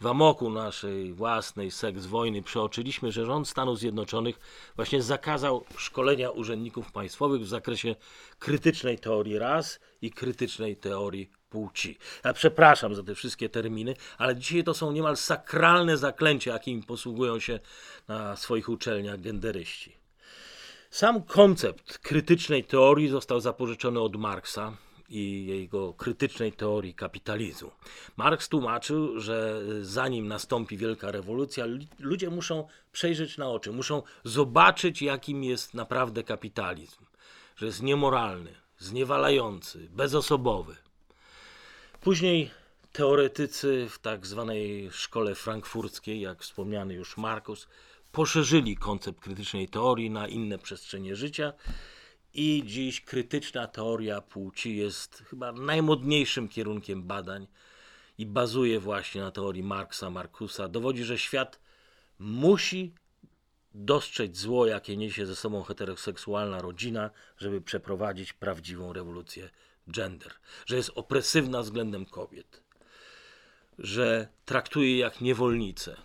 W 0.00 0.06
amoku 0.06 0.50
naszej 0.50 1.12
własnej 1.12 1.70
seks 1.70 2.06
wojny 2.06 2.42
przeoczyliśmy, 2.42 3.12
że 3.12 3.26
rząd 3.26 3.48
Stanów 3.48 3.78
Zjednoczonych 3.78 4.40
właśnie 4.76 5.02
zakazał 5.02 5.64
szkolenia 5.76 6.30
urzędników 6.30 6.92
państwowych 6.92 7.42
w 7.42 7.48
zakresie 7.48 7.94
krytycznej 8.38 8.98
teorii 8.98 9.38
ras 9.38 9.80
i 10.02 10.10
krytycznej 10.10 10.76
teorii 10.76 11.30
płci. 11.50 11.98
Ja 12.24 12.32
przepraszam 12.32 12.94
za 12.94 13.02
te 13.02 13.14
wszystkie 13.14 13.48
terminy, 13.48 13.94
ale 14.18 14.36
dzisiaj 14.36 14.64
to 14.64 14.74
są 14.74 14.92
niemal 14.92 15.16
sakralne 15.16 15.96
zaklęcia, 15.96 16.52
jakimi 16.52 16.82
posługują 16.82 17.40
się 17.40 17.60
na 18.08 18.36
swoich 18.36 18.68
uczelniach 18.68 19.20
genderyści. 19.20 19.96
Sam 20.90 21.22
koncept 21.22 21.98
krytycznej 21.98 22.64
teorii 22.64 23.08
został 23.08 23.40
zapożyczony 23.40 24.00
od 24.00 24.16
Marksa 24.16 24.76
i 25.08 25.46
jego 25.46 25.92
krytycznej 25.92 26.52
teorii 26.52 26.94
kapitalizmu. 26.94 27.70
Marx 28.16 28.48
tłumaczył, 28.48 29.20
że 29.20 29.62
zanim 29.82 30.28
nastąpi 30.28 30.76
wielka 30.76 31.10
rewolucja, 31.10 31.64
ludzie 31.98 32.30
muszą 32.30 32.68
przejrzeć 32.92 33.38
na 33.38 33.48
oczy, 33.50 33.72
muszą 33.72 34.02
zobaczyć, 34.24 35.02
jakim 35.02 35.44
jest 35.44 35.74
naprawdę 35.74 36.22
kapitalizm. 36.22 37.04
Że 37.56 37.66
jest 37.66 37.82
niemoralny, 37.82 38.54
zniewalający, 38.78 39.88
bezosobowy. 39.90 40.76
Później 42.00 42.50
teoretycy 42.92 43.86
w 43.90 43.98
tak 43.98 44.26
zwanej 44.26 44.90
szkole 44.92 45.34
frankfurckiej, 45.34 46.20
jak 46.20 46.42
wspomniany 46.42 46.94
już 46.94 47.16
Markus, 47.16 47.68
poszerzyli 48.12 48.76
koncept 48.76 49.20
krytycznej 49.20 49.68
teorii 49.68 50.10
na 50.10 50.28
inne 50.28 50.58
przestrzenie 50.58 51.16
życia 51.16 51.52
i 52.34 52.62
dziś 52.66 53.00
krytyczna 53.00 53.66
teoria 53.66 54.20
płci 54.20 54.76
jest 54.76 55.24
chyba 55.30 55.52
najmodniejszym 55.52 56.48
kierunkiem 56.48 57.02
badań 57.02 57.46
i 58.18 58.26
bazuje 58.26 58.80
właśnie 58.80 59.20
na 59.20 59.30
teorii 59.30 59.62
Marksa, 59.62 60.10
Markusa. 60.10 60.68
Dowodzi, 60.68 61.04
że 61.04 61.18
świat 61.18 61.60
musi 62.18 62.94
dostrzec 63.74 64.36
zło, 64.36 64.66
jakie 64.66 64.96
niesie 64.96 65.26
ze 65.26 65.36
sobą 65.36 65.62
heteroseksualna 65.62 66.60
rodzina, 66.60 67.10
żeby 67.38 67.60
przeprowadzić 67.60 68.32
prawdziwą 68.32 68.92
rewolucję 68.92 69.50
gender, 69.88 70.32
że 70.66 70.76
jest 70.76 70.90
opresywna 70.94 71.62
względem 71.62 72.06
kobiet, 72.06 72.62
że 73.78 74.28
traktuje 74.44 74.90
je 74.90 74.98
jak 74.98 75.20
niewolnice, 75.20 75.96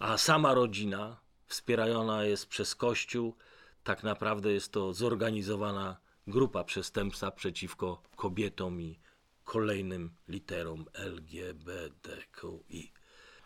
a 0.00 0.18
sama 0.18 0.54
rodzina 0.54 1.16
wspierana 1.46 2.24
jest 2.24 2.46
przez 2.46 2.74
Kościół, 2.74 3.34
tak 3.84 4.02
naprawdę 4.02 4.52
jest 4.52 4.72
to 4.72 4.92
zorganizowana 4.92 5.96
grupa 6.26 6.64
przestępstwa 6.64 7.30
przeciwko 7.30 8.02
kobietom 8.16 8.80
i 8.80 8.98
kolejnym 9.44 10.10
literom 10.28 10.84
LGBTQI. 10.94 12.92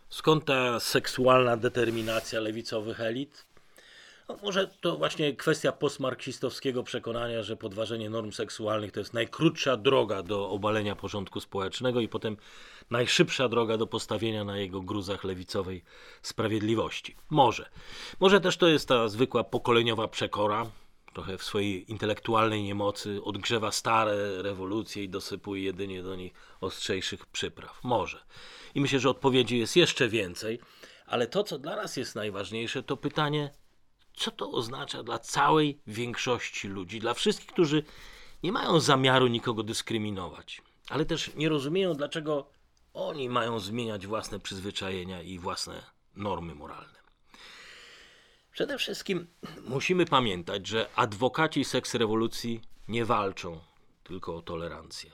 Skąd 0.08 0.44
ta 0.44 0.80
seksualna 0.80 1.56
determinacja 1.56 2.40
lewicowych 2.40 3.00
elit? 3.00 3.46
No, 4.28 4.36
może 4.42 4.68
to 4.80 4.96
właśnie 4.96 5.36
kwestia 5.36 5.72
postmarksistowskiego 5.72 6.82
przekonania, 6.82 7.42
że 7.42 7.56
podważenie 7.56 8.10
norm 8.10 8.32
seksualnych 8.32 8.92
to 8.92 9.00
jest 9.00 9.14
najkrótsza 9.14 9.76
droga 9.76 10.22
do 10.22 10.50
obalenia 10.50 10.96
porządku 10.96 11.40
społecznego 11.40 12.00
i 12.00 12.08
potem 12.08 12.36
najszybsza 12.90 13.48
droga 13.48 13.76
do 13.76 13.86
postawienia 13.86 14.44
na 14.44 14.58
jego 14.58 14.80
gruzach 14.80 15.24
lewicowej 15.24 15.84
sprawiedliwości. 16.22 17.16
Może. 17.30 17.68
Może 18.20 18.40
też 18.40 18.56
to 18.56 18.68
jest 18.68 18.88
ta 18.88 19.08
zwykła 19.08 19.44
pokoleniowa 19.44 20.08
przekora, 20.08 20.66
trochę 21.14 21.38
w 21.38 21.44
swojej 21.44 21.90
intelektualnej 21.90 22.62
niemocy 22.62 23.20
odgrzewa 23.24 23.72
stare 23.72 24.42
rewolucje 24.42 25.04
i 25.04 25.08
dosypuje 25.08 25.62
jedynie 25.62 26.02
do 26.02 26.16
nich 26.16 26.32
ostrzejszych 26.60 27.26
przypraw. 27.26 27.84
Może. 27.84 28.18
I 28.74 28.80
myślę, 28.80 28.98
że 28.98 29.10
odpowiedzi 29.10 29.58
jest 29.58 29.76
jeszcze 29.76 30.08
więcej, 30.08 30.60
ale 31.06 31.26
to, 31.26 31.44
co 31.44 31.58
dla 31.58 31.76
nas 31.76 31.96
jest 31.96 32.14
najważniejsze, 32.14 32.82
to 32.82 32.96
pytanie, 32.96 33.50
co 34.16 34.30
to 34.30 34.50
oznacza 34.50 35.02
dla 35.02 35.18
całej 35.18 35.80
większości 35.86 36.68
ludzi, 36.68 37.00
dla 37.00 37.14
wszystkich, 37.14 37.46
którzy 37.48 37.82
nie 38.42 38.52
mają 38.52 38.80
zamiaru 38.80 39.26
nikogo 39.26 39.62
dyskryminować, 39.62 40.62
ale 40.88 41.04
też 41.04 41.34
nie 41.34 41.48
rozumieją, 41.48 41.94
dlaczego 41.94 42.50
oni 42.94 43.28
mają 43.28 43.60
zmieniać 43.60 44.06
własne 44.06 44.40
przyzwyczajenia 44.40 45.22
i 45.22 45.38
własne 45.38 45.82
normy 46.16 46.54
moralne. 46.54 46.96
Przede 48.52 48.78
wszystkim 48.78 49.26
musimy 49.68 50.06
pamiętać, 50.06 50.66
że 50.66 50.88
adwokaci 50.94 51.64
seks 51.64 51.94
rewolucji 51.94 52.60
nie 52.88 53.04
walczą 53.04 53.60
tylko 54.04 54.36
o 54.36 54.42
tolerancję. 54.42 55.10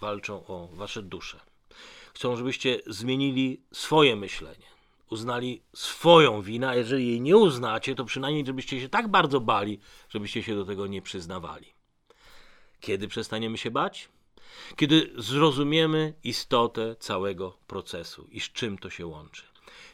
Walczą 0.00 0.46
o 0.46 0.68
wasze 0.72 1.02
dusze. 1.02 1.40
Chcą, 2.14 2.36
żebyście 2.36 2.80
zmienili 2.86 3.62
swoje 3.72 4.16
myślenie, 4.16 4.66
uznali 5.10 5.62
swoją 5.74 6.42
winę, 6.42 6.68
a 6.68 6.74
jeżeli 6.74 7.06
jej 7.06 7.20
nie 7.20 7.36
uznacie, 7.36 7.94
to 7.94 8.04
przynajmniej 8.04 8.46
żebyście 8.46 8.80
się 8.80 8.88
tak 8.88 9.08
bardzo 9.08 9.40
bali, 9.40 9.80
żebyście 10.08 10.42
się 10.42 10.54
do 10.54 10.64
tego 10.64 10.86
nie 10.86 11.02
przyznawali. 11.02 11.74
Kiedy 12.80 13.08
przestaniemy 13.08 13.58
się 13.58 13.70
bać? 13.70 14.08
Kiedy 14.76 15.10
zrozumiemy 15.16 16.14
istotę 16.24 16.96
całego 16.96 17.58
procesu 17.66 18.28
i 18.30 18.40
z 18.40 18.52
czym 18.52 18.78
to 18.78 18.90
się 18.90 19.06
łączy. 19.06 19.42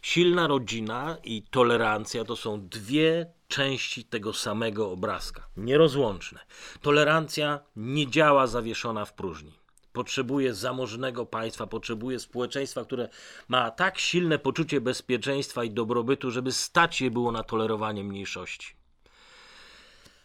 Silna 0.03 0.47
rodzina 0.47 1.17
i 1.25 1.43
tolerancja 1.43 2.25
to 2.25 2.37
są 2.37 2.69
dwie 2.69 3.33
części 3.49 4.05
tego 4.05 4.33
samego 4.33 4.91
obrazka, 4.91 5.49
nierozłączne. 5.57 6.41
Tolerancja 6.81 7.61
nie 7.77 8.11
działa 8.11 8.47
zawieszona 8.47 9.05
w 9.05 9.15
próżni 9.15 9.64
potrzebuje 9.95 10.55
zamożnego 10.55 11.27
państwa, 11.27 11.67
potrzebuje 11.67 12.19
społeczeństwa, 12.19 12.85
które 12.85 13.09
ma 13.49 13.71
tak 13.71 13.99
silne 13.99 14.39
poczucie 14.39 14.81
bezpieczeństwa 14.81 15.65
i 15.65 15.71
dobrobytu, 15.71 16.31
żeby 16.31 16.53
stać 16.53 16.97
się 16.97 17.11
było 17.11 17.33
na 17.33 17.43
tolerowanie 17.43 18.05
mniejszości. 18.05 18.77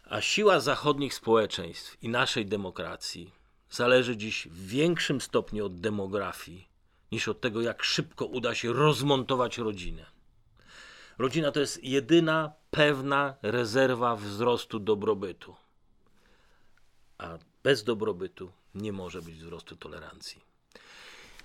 A 0.06 0.22
siła 0.22 0.60
zachodnich 0.60 1.14
społeczeństw 1.14 2.04
i 2.04 2.10
naszej 2.10 2.46
demokracji 2.46 3.32
zależy 3.70 4.18
dziś 4.18 4.48
w 4.48 4.68
większym 4.68 5.22
stopniu 5.22 5.66
od 5.66 5.80
demografii 5.80 6.68
niż 7.12 7.28
od 7.28 7.42
tego, 7.42 7.62
jak 7.62 7.84
szybko 7.84 8.26
uda 8.26 8.56
się 8.56 8.74
rozmontować 8.74 9.58
rodzinę. 9.58 10.06
Rodzina 11.18 11.52
to 11.52 11.60
jest 11.60 11.84
jedyna 11.84 12.54
pewna 12.72 13.36
rezerwa 13.42 14.16
wzrostu 14.16 14.80
dobrobytu. 14.80 15.56
A 17.18 17.38
bez 17.64 17.84
dobrobytu 17.84 18.52
nie 18.76 18.94
może 18.94 19.22
być 19.22 19.36
wzrostu 19.36 19.76
tolerancji. 19.76 20.42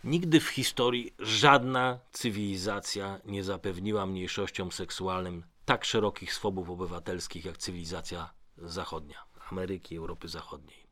Nigdy 0.05 0.41
w 0.41 0.49
historii 0.49 1.15
żadna 1.19 1.99
cywilizacja 2.13 3.21
nie 3.25 3.45
zapewniła 3.45 4.07
mniejszościom 4.07 4.73
seksualnym 4.73 5.43
tak 5.65 5.85
szerokich 5.85 6.35
swobód 6.35 6.69
obywatelskich 6.69 7.45
jak 7.45 7.59
cywilizacja 7.59 8.31
zachodnia, 8.59 9.25
Ameryki, 9.51 9.97
Europy 9.97 10.29
Zachodniej. 10.29 10.85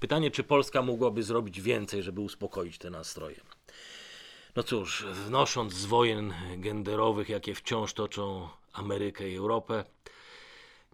Pytanie, 0.00 0.30
czy 0.30 0.42
Polska 0.42 0.82
mogłaby 0.82 1.22
zrobić 1.22 1.60
więcej, 1.60 2.02
żeby 2.02 2.20
uspokoić 2.20 2.78
te 2.78 2.90
nastroje? 2.90 3.40
No 4.56 4.62
cóż, 4.62 5.06
wnosząc 5.26 5.74
z 5.74 5.84
wojen 5.84 6.34
genderowych, 6.56 7.28
jakie 7.28 7.54
wciąż 7.54 7.92
toczą 7.92 8.48
Amerykę 8.72 9.28
i 9.28 9.36
Europę, 9.36 9.84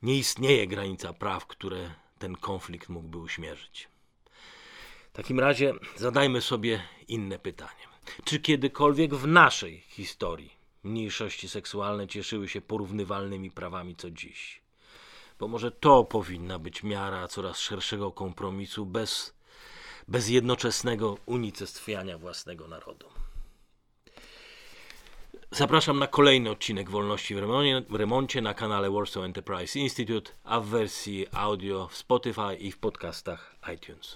nie 0.02 0.18
istnieje 0.18 0.66
granica 0.66 1.12
praw, 1.12 1.46
które 1.46 1.94
ten 2.18 2.36
konflikt 2.36 2.88
mógłby 2.88 3.18
uśmierzyć. 3.18 3.88
W 5.12 5.12
takim 5.12 5.40
razie 5.40 5.74
zadajmy 5.96 6.40
sobie 6.40 6.82
inne 7.08 7.38
pytanie. 7.38 7.88
Czy 8.24 8.40
kiedykolwiek 8.40 9.14
w 9.14 9.26
naszej 9.26 9.80
historii 9.80 10.52
mniejszości 10.82 11.48
seksualne 11.48 12.06
cieszyły 12.06 12.48
się 12.48 12.60
porównywalnymi 12.60 13.50
prawami 13.50 13.96
co 13.96 14.10
dziś? 14.10 14.62
Bo 15.38 15.48
może 15.48 15.70
to 15.70 16.04
powinna 16.04 16.58
być 16.58 16.82
miara 16.82 17.28
coraz 17.28 17.58
szerszego 17.58 18.12
kompromisu 18.12 18.86
bez, 18.86 19.34
bez 20.08 20.28
jednoczesnego 20.28 21.18
unicestwiania 21.26 22.18
własnego 22.18 22.68
narodu. 22.68 23.06
Zapraszam 25.50 25.98
na 25.98 26.06
kolejny 26.06 26.50
odcinek 26.50 26.90
Wolności 26.90 27.34
w 27.34 27.38
remoncie, 27.38 27.82
w 27.88 27.94
remoncie 27.94 28.40
na 28.40 28.54
kanale 28.54 28.90
Warsaw 28.90 29.24
Enterprise 29.24 29.78
Institute, 29.78 30.32
a 30.44 30.60
w 30.60 30.66
wersji 30.66 31.26
audio 31.32 31.88
w 31.88 31.96
Spotify 31.96 32.56
i 32.60 32.72
w 32.72 32.78
podcastach 32.78 33.56
iTunes. 33.74 34.14